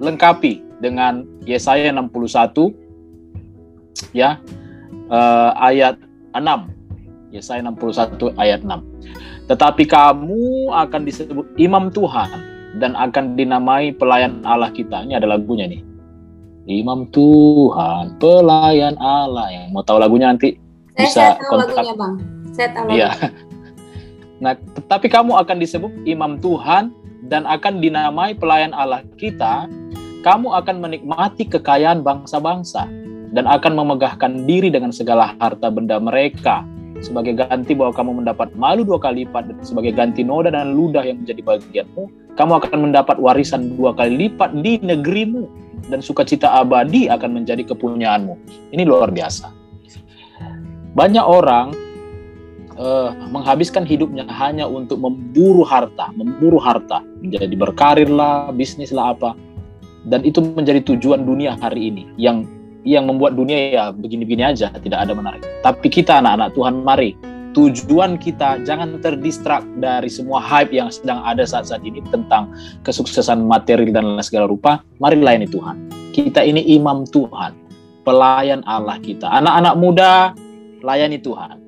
lengkapi 0.02 0.82
dengan 0.82 1.30
Yesaya 1.46 1.94
61 1.94 2.74
ya 4.18 4.42
uh, 5.12 5.52
ayat 5.60 6.00
6. 6.34 7.36
Yesaya 7.36 7.64
61 7.64 8.36
ayat 8.40 8.64
6. 8.64 9.48
Tetapi 9.48 9.84
kamu 9.88 10.72
akan 10.72 11.02
disebut 11.04 11.46
imam 11.60 11.92
Tuhan 11.92 12.30
dan 12.80 12.96
akan 12.96 13.36
dinamai 13.36 13.92
pelayan 13.96 14.40
Allah 14.48 14.72
kita. 14.72 15.04
Ini 15.04 15.20
ada 15.20 15.28
lagunya 15.28 15.68
nih. 15.68 15.84
Imam 16.72 17.10
Tuhan, 17.12 18.16
pelayan 18.22 18.96
Allah. 19.00 19.52
Yang 19.52 19.66
mau 19.76 19.84
tahu 19.84 19.98
lagunya 20.00 20.32
nanti 20.32 20.56
saya, 20.96 21.00
bisa 21.04 21.20
saya 21.20 21.32
tahu 21.36 21.52
kontak. 21.52 21.68
lagunya 21.68 21.96
bang. 21.96 22.14
Saya 22.56 22.70
tahu. 22.72 22.88
Iya. 22.92 23.12
Nah, 24.42 24.58
tetapi 24.58 25.06
kamu 25.06 25.38
akan 25.38 25.62
disebut 25.62 25.94
imam 26.02 26.42
Tuhan 26.42 26.90
dan 27.30 27.46
akan 27.46 27.78
dinamai 27.78 28.34
pelayan 28.34 28.74
Allah 28.74 29.06
kita. 29.14 29.70
Kamu 30.26 30.50
akan 30.58 30.82
menikmati 30.82 31.46
kekayaan 31.46 32.02
bangsa-bangsa 32.02 32.90
dan 33.32 33.48
akan 33.48 33.80
memegahkan 33.80 34.48
diri 34.48 34.68
dengan 34.72 34.92
segala 34.92 35.36
harta 35.40 35.72
benda 35.72 36.00
mereka. 36.00 36.64
Sebagai 37.02 37.34
ganti 37.34 37.74
bahwa 37.74 37.98
kamu 37.98 38.12
mendapat 38.22 38.54
malu 38.54 38.86
dua 38.86 39.02
kali 39.02 39.26
lipat 39.26 39.50
dan 39.50 39.58
sebagai 39.66 39.98
ganti 39.98 40.22
noda 40.22 40.54
dan 40.54 40.78
ludah 40.78 41.02
yang 41.02 41.26
menjadi 41.26 41.42
bagianmu 41.42 42.22
kamu 42.40 42.64
akan 42.64 42.78
mendapat 42.92 43.20
warisan 43.20 43.76
dua 43.76 43.92
kali 43.92 44.28
lipat 44.28 44.56
di 44.64 44.80
negerimu 44.80 45.48
dan 45.92 46.00
sukacita 46.00 46.48
abadi 46.48 47.12
akan 47.12 47.44
menjadi 47.44 47.68
kepunyaanmu. 47.68 48.36
Ini 48.72 48.84
luar 48.88 49.12
biasa. 49.12 49.52
Banyak 50.96 51.26
orang 51.26 51.76
eh, 52.76 53.10
menghabiskan 53.28 53.84
hidupnya 53.84 54.28
hanya 54.32 54.68
untuk 54.68 55.04
memburu 55.04 55.68
harta 55.68 56.12
memburu 56.16 56.60
harta. 56.62 57.04
Menjadi 57.20 57.56
berkarir 57.56 58.08
lah 58.08 58.52
bisnis 58.56 58.96
lah 58.96 59.12
apa. 59.12 59.36
Dan 60.08 60.26
itu 60.26 60.42
menjadi 60.42 60.82
tujuan 60.82 61.28
dunia 61.28 61.54
hari 61.62 61.94
ini 61.94 62.10
yang 62.18 62.48
yang 62.84 63.06
membuat 63.06 63.38
dunia 63.38 63.58
ya 63.72 63.86
begini-begini 63.94 64.44
aja, 64.46 64.74
tidak 64.82 65.06
ada 65.06 65.14
menarik. 65.14 65.44
Tapi 65.62 65.88
kita 65.88 66.18
anak-anak 66.22 66.54
Tuhan, 66.58 66.82
mari 66.82 67.14
tujuan 67.52 68.16
kita 68.16 68.64
jangan 68.64 68.98
terdistrak 69.04 69.64
dari 69.84 70.08
semua 70.08 70.40
hype 70.40 70.72
yang 70.72 70.88
sedang 70.88 71.20
ada 71.22 71.44
saat-saat 71.44 71.84
ini 71.84 72.00
tentang 72.10 72.48
kesuksesan 72.88 73.44
materi 73.44 73.92
dan 73.92 74.18
segala 74.24 74.48
rupa. 74.48 74.80
Mari 75.04 75.20
layani 75.20 75.48
Tuhan. 75.52 75.92
Kita 76.12 76.44
ini 76.44 76.64
imam 76.76 77.08
Tuhan, 77.08 77.56
pelayan 78.04 78.64
Allah 78.68 79.00
kita. 79.00 79.28
Anak-anak 79.32 79.76
muda, 79.80 80.14
layani 80.84 81.20
Tuhan. 81.22 81.60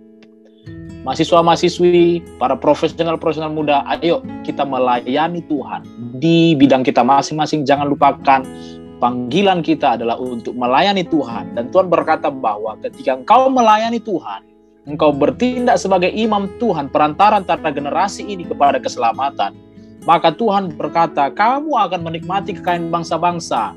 Mahasiswa-mahasiswi, 1.03 2.23
para 2.39 2.55
profesional-profesional 2.55 3.51
muda, 3.51 3.83
ayo 3.91 4.23
kita 4.47 4.63
melayani 4.63 5.43
Tuhan 5.51 5.83
di 6.15 6.55
bidang 6.55 6.79
kita 6.79 7.03
masing-masing. 7.03 7.67
Jangan 7.67 7.91
lupakan 7.91 8.47
panggilan 9.03 9.59
kita 9.59 9.99
adalah 9.99 10.15
untuk 10.15 10.55
melayani 10.55 11.03
Tuhan. 11.03 11.59
Dan 11.59 11.67
Tuhan 11.75 11.91
berkata 11.91 12.31
bahwa 12.31 12.79
ketika 12.79 13.19
engkau 13.19 13.51
melayani 13.51 13.99
Tuhan, 13.99 14.47
engkau 14.87 15.11
bertindak 15.11 15.75
sebagai 15.75 16.07
imam 16.15 16.47
Tuhan, 16.55 16.87
perantara 16.87 17.43
antara 17.43 17.67
generasi 17.67 18.23
ini 18.23 18.47
kepada 18.47 18.79
keselamatan, 18.79 19.51
maka 20.07 20.31
Tuhan 20.31 20.71
berkata, 20.79 21.27
kamu 21.35 21.75
akan 21.75 21.99
menikmati 21.99 22.55
kekayaan 22.55 22.87
bangsa-bangsa. 22.87 23.75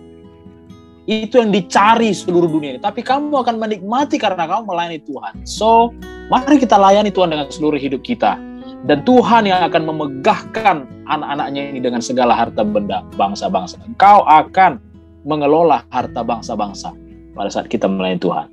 Itu 1.06 1.38
yang 1.38 1.54
dicari 1.54 2.10
seluruh 2.10 2.50
dunia 2.50 2.78
ini. 2.78 2.80
Tapi 2.82 3.02
kamu 3.02 3.30
akan 3.30 3.62
menikmati 3.62 4.18
karena 4.18 4.42
kamu 4.46 4.62
melayani 4.66 4.98
Tuhan. 5.06 5.42
So, 5.46 5.94
mari 6.30 6.58
kita 6.58 6.74
layani 6.74 7.14
Tuhan 7.14 7.30
dengan 7.30 7.46
seluruh 7.46 7.78
hidup 7.78 8.02
kita. 8.02 8.38
Dan 8.86 9.06
Tuhan 9.06 9.46
yang 9.46 9.62
akan 9.70 9.82
memegahkan 9.86 10.76
anak-anaknya 11.06 11.62
ini 11.74 11.78
dengan 11.78 12.02
segala 12.02 12.34
harta 12.34 12.66
benda 12.66 13.06
bangsa-bangsa. 13.14 13.78
Engkau 13.86 14.26
akan 14.26 14.82
mengelola 15.26 15.82
harta 15.90 16.22
bangsa-bangsa 16.22 16.94
pada 17.34 17.50
saat 17.50 17.66
kita 17.66 17.90
melayani 17.90 18.22
Tuhan. 18.22 18.46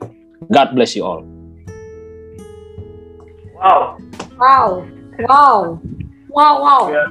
God 0.49 0.69
bless 0.73 0.97
you 0.97 1.05
all. 1.05 1.21
Wow. 3.62 3.95
Wow, 4.36 4.83
wow, 5.29 5.79
wow, 6.33 6.53
wow. 6.59 6.83
Ya. 6.91 7.05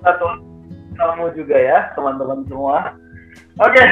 Satu 0.00 0.24
kamu 0.96 1.36
juga 1.36 1.56
ya, 1.58 1.92
teman-teman 1.92 2.46
semua. 2.48 2.96
Oke, 3.60 3.82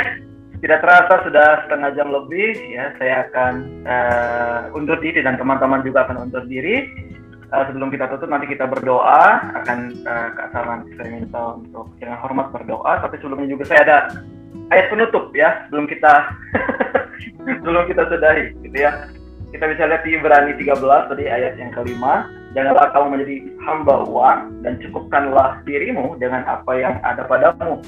tidak 0.65 0.81
terasa 0.81 1.21
sudah 1.29 1.49
setengah 1.67 1.91
jam 1.93 2.09
lebih 2.09 2.57
ya. 2.73 2.95
Saya 2.97 3.29
akan 3.29 3.55
uh, 3.85 4.59
undur 4.73 4.97
diri 5.03 5.21
dan 5.21 5.37
teman-teman 5.37 5.85
juga 5.85 6.09
akan 6.09 6.25
undur 6.31 6.47
diri. 6.49 6.89
Uh, 7.53 7.69
sebelum 7.69 7.93
kita 7.93 8.09
tutup 8.09 8.33
nanti 8.33 8.49
kita 8.49 8.65
berdoa 8.65 9.45
akan 9.61 9.79
uh, 10.09 10.29
Kak 10.33 10.49
Saran 10.57 10.81
saya 10.97 11.09
minta 11.13 11.61
untuk 11.61 11.93
dengan 12.01 12.17
hormat 12.25 12.49
berdoa. 12.49 13.03
Tapi 13.05 13.21
sebelumnya 13.21 13.53
juga 13.53 13.69
saya 13.69 13.81
ada 13.85 13.99
ayat 14.73 14.87
penutup 14.91 15.31
ya 15.37 15.67
sebelum 15.67 15.87
kita 15.87 16.13
sebelum 17.63 17.85
kita 17.91 18.03
sudahi 18.09 18.55
gitu 18.65 18.79
ya. 18.79 19.09
Kita 19.55 19.71
bisa 19.71 19.87
lihat 19.87 20.03
di 20.03 20.19
Ibrani 20.19 20.53
13 20.59 21.11
tadi 21.15 21.25
ayat 21.31 21.55
yang 21.63 21.71
kelima. 21.71 22.27
Janganlah 22.59 22.91
kamu 22.91 23.07
menjadi 23.15 23.37
hamba 23.63 24.03
uang 24.03 24.67
dan 24.67 24.83
cukupkanlah 24.83 25.63
dirimu 25.63 26.19
dengan 26.19 26.43
apa 26.47 26.75
yang 26.75 26.99
ada 27.07 27.23
padamu. 27.23 27.79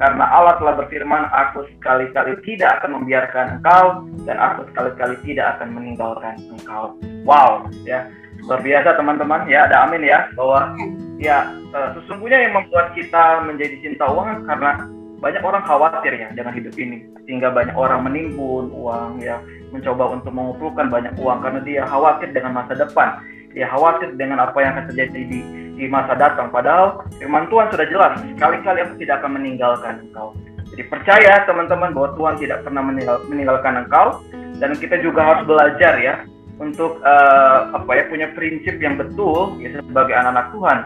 Karena 0.00 0.24
Allah 0.32 0.56
telah 0.56 0.80
berfirman, 0.80 1.28
aku 1.28 1.68
sekali-kali 1.76 2.40
tidak 2.48 2.80
akan 2.80 3.04
membiarkan 3.04 3.60
engkau 3.60 3.84
dan 4.24 4.40
aku 4.40 4.64
sekali-kali 4.72 5.12
tidak 5.28 5.60
akan 5.60 5.76
meninggalkan 5.76 6.40
engkau. 6.56 6.96
Wow, 7.28 7.68
ya 7.84 8.08
luar 8.40 8.60
biasa 8.64 8.96
teman-teman 8.96 9.44
ya 9.52 9.68
ada 9.68 9.84
amin 9.84 10.00
ya 10.08 10.32
bahwa 10.32 10.72
ya 11.20 11.52
uh, 11.76 11.92
sesungguhnya 12.00 12.48
yang 12.48 12.56
membuat 12.56 12.96
kita 12.96 13.44
menjadi 13.44 13.76
cinta 13.84 14.08
uang 14.08 14.48
karena 14.48 14.80
banyak 15.20 15.44
orang 15.44 15.62
khawatir 15.68 16.16
ya 16.16 16.28
dengan 16.32 16.56
hidup 16.56 16.74
ini. 16.80 17.04
Sehingga 17.28 17.52
banyak 17.52 17.76
orang 17.76 18.08
menimbun 18.08 18.72
uang 18.72 19.20
ya 19.20 19.38
mencoba 19.70 20.16
untuk 20.16 20.32
mengumpulkan 20.32 20.88
banyak 20.88 21.14
uang 21.20 21.44
karena 21.44 21.60
dia 21.62 21.82
khawatir 21.84 22.32
dengan 22.32 22.56
masa 22.56 22.74
depan. 22.74 23.20
Dia 23.52 23.68
khawatir 23.68 24.16
dengan 24.16 24.40
apa 24.42 24.56
yang 24.64 24.74
akan 24.74 24.84
terjadi 24.90 25.20
di 25.28 25.40
di 25.76 25.84
masa 25.86 26.16
datang. 26.16 26.48
Padahal 26.48 27.04
firman 27.20 27.46
Tuhan 27.52 27.68
sudah 27.68 27.86
jelas 27.86 28.12
sekali-kali 28.34 28.78
aku 28.82 28.94
tidak 28.98 29.20
akan 29.20 29.30
meninggalkan 29.36 29.94
engkau. 30.08 30.32
Jadi 30.72 30.82
percaya 30.88 31.44
teman-teman 31.44 31.92
bahwa 31.92 32.10
Tuhan 32.16 32.34
tidak 32.40 32.58
pernah 32.64 32.82
meninggal, 32.82 33.16
meninggalkan 33.28 33.74
engkau. 33.84 34.24
Dan 34.60 34.76
kita 34.76 35.00
juga 35.00 35.24
harus 35.24 35.48
belajar 35.48 35.96
ya 36.00 36.20
untuk 36.60 37.00
uh, 37.00 37.72
apa 37.72 37.90
ya 37.96 38.04
punya 38.12 38.28
prinsip 38.36 38.76
yang 38.76 39.00
betul 39.00 39.56
ya 39.60 39.80
sebagai 39.84 40.16
anak-anak 40.16 40.48
Tuhan. 40.56 40.78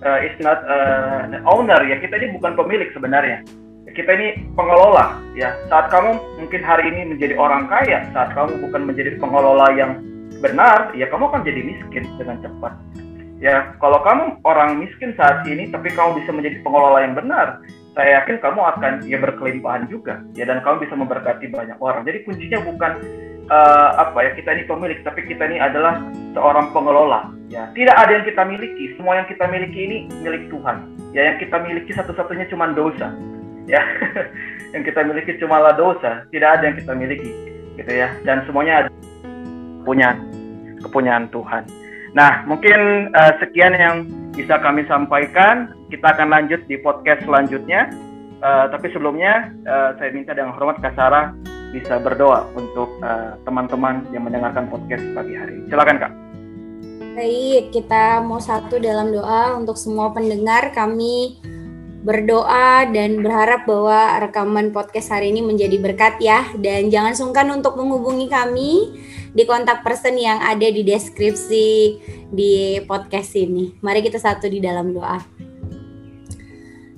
Uh, 0.00 0.16
is 0.24 0.32
not 0.40 0.64
uh, 0.64 1.28
owner 1.44 1.76
ya. 1.84 2.00
Kita 2.00 2.16
ini 2.16 2.32
bukan 2.32 2.56
pemilik 2.56 2.88
sebenarnya 2.96 3.44
kita 3.94 4.10
ini 4.14 4.28
pengelola 4.54 5.18
ya. 5.34 5.54
Saat 5.66 5.90
kamu 5.90 6.16
mungkin 6.40 6.60
hari 6.62 6.90
ini 6.90 7.14
menjadi 7.14 7.34
orang 7.36 7.66
kaya 7.66 8.06
saat 8.14 8.32
kamu 8.34 8.60
bukan 8.68 8.82
menjadi 8.86 9.18
pengelola 9.18 9.66
yang 9.74 10.00
benar 10.40 10.94
ya 10.96 11.10
kamu 11.10 11.28
akan 11.30 11.42
jadi 11.42 11.60
miskin 11.62 12.04
dengan 12.16 12.38
cepat. 12.40 12.74
Ya 13.40 13.72
kalau 13.80 14.04
kamu 14.04 14.44
orang 14.44 14.84
miskin 14.84 15.16
saat 15.16 15.42
ini 15.48 15.72
tapi 15.72 15.90
kamu 15.96 16.20
bisa 16.20 16.30
menjadi 16.30 16.60
pengelola 16.60 17.00
yang 17.00 17.16
benar 17.16 17.64
saya 17.96 18.22
yakin 18.22 18.38
kamu 18.38 18.60
akan 18.60 18.92
ya 19.08 19.18
berkelimpahan 19.18 19.88
juga. 19.90 20.22
Ya 20.36 20.46
dan 20.46 20.62
kamu 20.62 20.86
bisa 20.86 20.94
memberkati 20.94 21.50
banyak 21.50 21.78
orang. 21.80 22.06
Jadi 22.06 22.22
kuncinya 22.28 22.60
bukan 22.62 22.92
uh, 23.50 23.90
apa 23.98 24.18
ya 24.28 24.30
kita 24.36 24.50
ini 24.54 24.64
pemilik 24.68 25.00
tapi 25.02 25.26
kita 25.26 25.42
ini 25.50 25.58
adalah 25.58 26.04
seorang 26.36 26.70
pengelola. 26.70 27.32
Ya 27.50 27.66
tidak 27.74 27.96
ada 27.98 28.12
yang 28.14 28.24
kita 28.28 28.42
miliki. 28.46 28.94
Semua 28.94 29.18
yang 29.18 29.26
kita 29.26 29.44
miliki 29.50 29.80
ini 29.82 29.98
milik 30.22 30.46
Tuhan. 30.52 30.76
Ya 31.10 31.34
yang 31.34 31.36
kita 31.42 31.58
miliki 31.58 31.90
satu-satunya 31.90 32.46
cuma 32.52 32.70
dosa 32.70 33.10
ya 33.70 33.82
yang 34.74 34.82
kita 34.82 35.06
miliki 35.06 35.38
cuma 35.38 35.62
lah 35.62 35.74
dosa 35.78 36.26
tidak 36.34 36.58
ada 36.58 36.62
yang 36.70 36.76
kita 36.76 36.92
miliki 36.98 37.30
gitu 37.78 37.92
ya 37.94 38.10
dan 38.26 38.42
semuanya 38.44 38.86
ada 38.86 38.90
punya 39.86 40.18
kepunyaan 40.82 41.30
Tuhan 41.30 41.64
nah 42.10 42.42
mungkin 42.44 43.10
uh, 43.14 43.38
sekian 43.38 43.74
yang 43.78 44.10
bisa 44.34 44.58
kami 44.58 44.82
sampaikan 44.90 45.70
kita 45.94 46.10
akan 46.10 46.34
lanjut 46.34 46.58
di 46.66 46.74
podcast 46.82 47.22
selanjutnya 47.22 47.86
uh, 48.42 48.66
tapi 48.74 48.90
sebelumnya 48.90 49.54
uh, 49.70 49.94
saya 50.02 50.10
minta 50.10 50.34
dengan 50.34 50.50
hormat 50.58 50.82
Kak 50.82 50.98
Sarah 50.98 51.30
bisa 51.70 52.02
berdoa 52.02 52.50
untuk 52.58 52.98
teman-teman 53.46 54.02
uh, 54.02 54.10
yang 54.10 54.26
mendengarkan 54.26 54.66
podcast 54.66 55.06
pagi 55.14 55.38
hari. 55.38 55.62
Silakan 55.70 56.02
Kak. 56.02 56.12
Baik, 57.14 57.70
kita 57.70 58.22
mau 58.26 58.42
satu 58.42 58.82
dalam 58.82 59.14
doa 59.14 59.54
untuk 59.54 59.78
semua 59.78 60.10
pendengar. 60.10 60.74
Kami 60.74 61.38
berdoa 62.00 62.88
dan 62.88 63.20
berharap 63.20 63.68
bahwa 63.68 64.24
rekaman 64.24 64.72
podcast 64.72 65.12
hari 65.12 65.32
ini 65.32 65.44
menjadi 65.44 65.76
berkat 65.76 66.16
ya. 66.20 66.48
Dan 66.56 66.88
jangan 66.88 67.12
sungkan 67.12 67.48
untuk 67.52 67.76
menghubungi 67.76 68.26
kami 68.26 68.96
di 69.30 69.44
kontak 69.44 69.84
person 69.84 70.16
yang 70.16 70.40
ada 70.40 70.64
di 70.66 70.80
deskripsi 70.80 71.68
di 72.32 72.80
podcast 72.88 73.36
ini. 73.36 73.76
Mari 73.84 74.00
kita 74.00 74.16
satu 74.16 74.48
di 74.48 74.58
dalam 74.58 74.96
doa. 74.96 75.20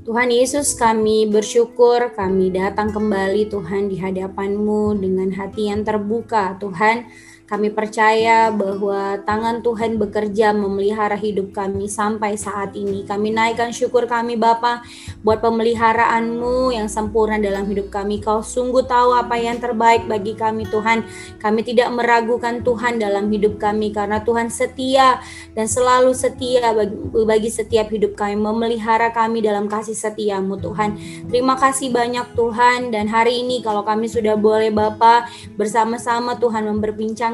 Tuhan 0.03 0.35
Yesus 0.35 0.75
kami 0.75 1.31
bersyukur 1.31 2.11
kami 2.19 2.51
datang 2.51 2.91
kembali 2.91 3.47
Tuhan 3.47 3.87
di 3.87 4.03
hadapan-Mu 4.03 4.99
dengan 4.99 5.31
hati 5.31 5.71
yang 5.71 5.87
terbuka 5.87 6.59
Tuhan 6.59 7.07
kami 7.53 7.69
percaya 7.69 8.49
bahwa 8.49 9.21
tangan 9.29 9.61
Tuhan 9.61 10.01
bekerja 10.01 10.57
memelihara 10.57 11.21
hidup 11.21 11.53
kami 11.53 11.85
sampai 11.85 12.33
saat 12.33 12.73
ini. 12.73 13.05
Kami 13.05 13.29
naikkan 13.29 13.77
syukur 13.77 14.09
kami 14.09 14.41
Bapa 14.41 14.81
buat 15.21 15.45
pemeliharaanmu 15.45 16.73
yang 16.73 16.89
sempurna 16.89 17.37
dalam 17.37 17.69
hidup 17.69 17.93
kami. 17.93 18.25
Kau 18.25 18.41
sungguh 18.41 18.89
tahu 18.89 19.13
apa 19.13 19.37
yang 19.37 19.61
terbaik 19.61 20.09
bagi 20.09 20.33
kami 20.33 20.65
Tuhan. 20.65 21.05
Kami 21.45 21.61
tidak 21.61 21.93
meragukan 21.93 22.65
Tuhan 22.65 22.97
dalam 22.97 23.29
hidup 23.29 23.61
kami 23.61 23.93
karena 23.93 24.25
Tuhan 24.25 24.49
setia 24.49 25.21
dan 25.53 25.69
selalu 25.69 26.17
setia 26.17 26.73
bagi, 27.13 27.53
setiap 27.53 27.93
hidup 27.93 28.17
kami. 28.17 28.33
Memelihara 28.33 29.13
kami 29.13 29.45
dalam 29.45 29.69
kasih 29.69 29.93
setiamu 29.93 30.57
Tuhan. 30.57 30.97
Terima 31.29 31.61
kasih 31.61 31.93
banyak 31.93 32.33
Tuhan 32.33 32.97
dan 32.97 33.13
hari 33.13 33.45
ini 33.45 33.61
kalau 33.61 33.85
kami 33.85 34.09
sudah 34.09 34.41
boleh 34.41 34.73
Bapa 34.73 35.29
bersama-sama 35.61 36.41
Tuhan 36.41 36.65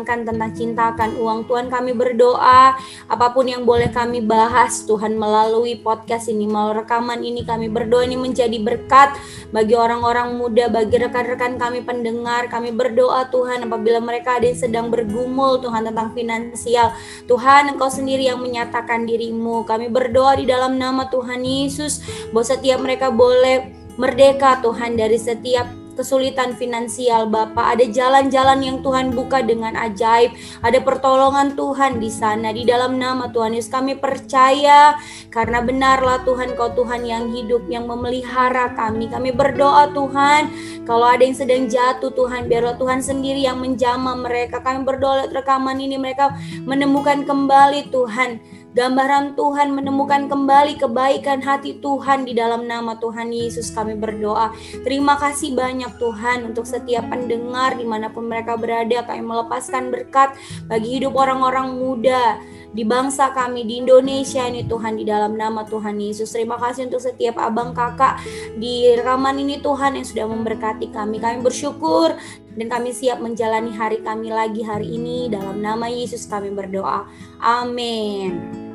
memperbincangkan 0.08 0.24
tentang 0.24 0.50
cintakan 0.56 1.10
uang. 1.20 1.38
Tuhan 1.44 1.66
kami 1.68 1.92
berdoa 1.92 2.76
apa 3.08 3.26
pun 3.36 3.44
yang 3.44 3.68
boleh 3.68 3.92
kami 3.92 4.24
bahas 4.24 4.88
Tuhan 4.88 5.20
melalui 5.20 5.76
podcast 5.76 6.32
ini, 6.32 6.48
melalui 6.48 6.80
rekaman 6.80 7.20
ini 7.20 7.44
kami 7.44 7.68
berdoa 7.68 8.08
ini 8.08 8.16
menjadi 8.16 8.56
berkat 8.56 9.12
bagi 9.52 9.76
orang-orang 9.76 10.36
muda, 10.40 10.72
bagi 10.72 10.96
rekan-rekan 10.96 11.60
kami 11.60 11.84
pendengar. 11.84 12.48
Kami 12.48 12.72
berdoa 12.72 13.28
Tuhan 13.28 13.68
apabila 13.68 14.00
mereka 14.00 14.40
ada 14.40 14.48
yang 14.48 14.58
sedang 14.58 14.86
bergumul 14.88 15.60
Tuhan 15.60 15.84
tentang 15.84 16.16
finansial. 16.16 16.96
Tuhan 17.28 17.76
Engkau 17.76 17.92
sendiri 17.92 18.32
yang 18.32 18.40
menyatakan 18.40 19.04
dirimu. 19.04 19.68
Kami 19.68 19.92
berdoa 19.92 20.40
di 20.40 20.48
dalam 20.48 20.80
nama 20.80 21.04
Tuhan 21.12 21.44
Yesus 21.44 22.00
bahwa 22.32 22.44
setiap 22.48 22.80
mereka 22.80 23.12
boleh 23.12 23.76
merdeka 23.98 24.62
Tuhan 24.62 24.94
dari 24.94 25.18
setiap 25.18 25.77
kesulitan 25.98 26.54
finansial 26.54 27.26
Bapak. 27.26 27.74
Ada 27.74 27.90
jalan-jalan 27.90 28.62
yang 28.62 28.78
Tuhan 28.86 29.10
buka 29.10 29.42
dengan 29.42 29.74
ajaib. 29.74 30.30
Ada 30.62 30.78
pertolongan 30.86 31.58
Tuhan 31.58 31.98
di 31.98 32.06
sana. 32.06 32.54
Di 32.54 32.62
dalam 32.62 33.02
nama 33.02 33.26
Tuhan 33.34 33.58
Yesus 33.58 33.74
kami 33.74 33.98
percaya 33.98 34.94
karena 35.34 35.58
benarlah 35.58 36.22
Tuhan 36.22 36.54
kau 36.54 36.70
Tuhan 36.70 37.02
yang 37.02 37.34
hidup 37.34 37.66
yang 37.66 37.90
memelihara 37.90 38.78
kami. 38.78 39.10
Kami 39.10 39.34
berdoa 39.34 39.90
Tuhan 39.90 40.54
kalau 40.86 41.10
ada 41.10 41.26
yang 41.26 41.34
sedang 41.34 41.66
jatuh 41.66 42.14
Tuhan 42.14 42.46
biarlah 42.46 42.78
Tuhan 42.78 43.02
sendiri 43.02 43.42
yang 43.42 43.58
menjamah 43.58 44.14
mereka. 44.14 44.62
Kami 44.62 44.86
berdoa 44.86 45.26
rekaman 45.34 45.82
ini 45.82 45.98
mereka 45.98 46.38
menemukan 46.62 47.26
kembali 47.26 47.90
Tuhan 47.90 48.57
gambaran 48.78 49.34
Tuhan, 49.34 49.74
menemukan 49.74 50.30
kembali 50.30 50.78
kebaikan 50.78 51.42
hati 51.42 51.82
Tuhan 51.82 52.22
di 52.22 52.38
dalam 52.38 52.70
nama 52.70 52.94
Tuhan 53.02 53.34
Yesus 53.34 53.74
kami 53.74 53.98
berdoa. 53.98 54.54
Terima 54.86 55.18
kasih 55.18 55.58
banyak 55.58 55.98
Tuhan 55.98 56.46
untuk 56.46 56.62
setiap 56.62 57.10
pendengar 57.10 57.74
di 57.74 57.82
mana 57.82 58.06
pun 58.06 58.30
mereka 58.30 58.54
berada, 58.54 59.02
kami 59.02 59.26
melepaskan 59.26 59.90
berkat 59.90 60.38
bagi 60.70 61.02
hidup 61.02 61.18
orang-orang 61.18 61.74
muda 61.74 62.38
di 62.70 62.86
bangsa 62.86 63.34
kami 63.34 63.66
di 63.66 63.82
Indonesia 63.82 64.46
ini 64.46 64.62
Tuhan 64.62 64.94
di 64.94 65.02
dalam 65.02 65.34
nama 65.34 65.66
Tuhan 65.66 65.98
Yesus. 65.98 66.30
Terima 66.30 66.54
kasih 66.54 66.86
untuk 66.86 67.02
setiap 67.02 67.34
abang 67.34 67.74
kakak 67.74 68.22
di 68.62 68.94
rekaman 68.94 69.42
ini 69.42 69.58
Tuhan 69.58 69.98
yang 69.98 70.06
sudah 70.06 70.30
memberkati 70.30 70.94
kami. 70.94 71.18
Kami 71.18 71.42
bersyukur 71.42 72.14
dan 72.54 72.66
kami 72.70 72.94
siap 72.94 73.18
menjalani 73.18 73.74
hari 73.74 74.06
kami 74.06 74.30
lagi 74.30 74.62
hari 74.62 74.86
ini 74.94 75.26
dalam 75.26 75.58
nama 75.58 75.90
Yesus 75.90 76.30
kami 76.30 76.54
berdoa. 76.54 77.10
Amin. 77.42 78.67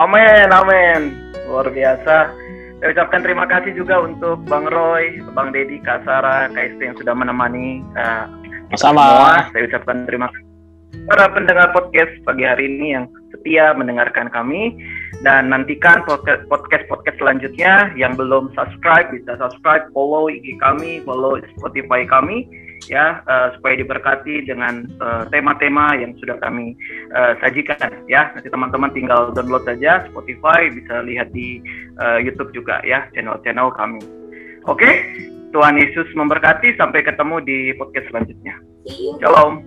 Amin, 0.00 0.48
amin. 0.48 1.00
Luar 1.44 1.68
biasa. 1.68 2.32
Saya 2.80 2.88
ucapkan 2.96 3.20
terima 3.20 3.44
kasih 3.44 3.76
juga 3.76 4.00
untuk 4.00 4.40
Bang 4.48 4.64
Roy, 4.64 5.20
Bang 5.36 5.52
Dedi, 5.52 5.76
Kak 5.84 6.08
Sarah, 6.08 6.48
Kak 6.48 6.72
Isti 6.72 6.88
yang 6.88 6.96
sudah 6.96 7.12
menemani 7.12 7.84
uh, 8.00 8.24
Sama. 8.80 9.04
semua. 9.04 9.32
Saya 9.52 9.62
ucapkan 9.68 10.08
terima 10.08 10.32
kasih 10.32 10.50
para 11.06 11.26
pendengar 11.30 11.70
podcast 11.70 12.10
pagi 12.26 12.42
hari 12.42 12.66
ini 12.66 12.98
yang 12.98 13.04
setia 13.30 13.70
mendengarkan 13.74 14.26
kami 14.30 14.74
dan 15.22 15.50
nantikan 15.50 16.02
podcast-podcast 16.06 17.16
selanjutnya 17.18 17.94
yang 17.94 18.18
belum 18.18 18.50
subscribe 18.58 19.06
bisa 19.14 19.38
subscribe, 19.38 19.86
follow 19.94 20.26
IG 20.26 20.58
kami, 20.58 21.02
follow 21.06 21.38
Spotify 21.58 22.02
kami 22.06 22.46
ya 22.88 23.20
uh, 23.28 23.52
supaya 23.56 23.76
diberkati 23.76 24.48
dengan 24.48 24.86
eh, 24.88 25.24
tema-tema 25.28 25.92
uh, 25.92 25.98
yang 25.98 26.16
sudah 26.16 26.40
kami 26.40 26.72
uh, 27.12 27.36
sajikan 27.44 27.92
ya. 28.08 28.32
Nanti 28.32 28.48
teman-teman 28.48 28.94
tinggal 28.96 29.34
download 29.36 29.66
saja 29.68 30.06
Spotify 30.08 30.72
bisa 30.72 31.04
lihat 31.04 31.28
di 31.34 31.60
uh, 32.00 32.16
YouTube 32.22 32.54
juga 32.56 32.80
ya 32.86 33.04
channel-channel 33.12 33.74
kami. 33.76 34.00
Oke, 34.68 34.84
okay? 34.84 34.94
Tuhan 35.50 35.76
Yesus 35.76 36.06
memberkati 36.14 36.78
sampai 36.78 37.02
ketemu 37.02 37.42
di 37.42 37.58
podcast 37.74 38.06
selanjutnya. 38.12 38.54
Shalom. 39.18 39.66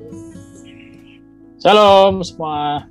Shalom 1.60 2.14
semua. 2.24 2.88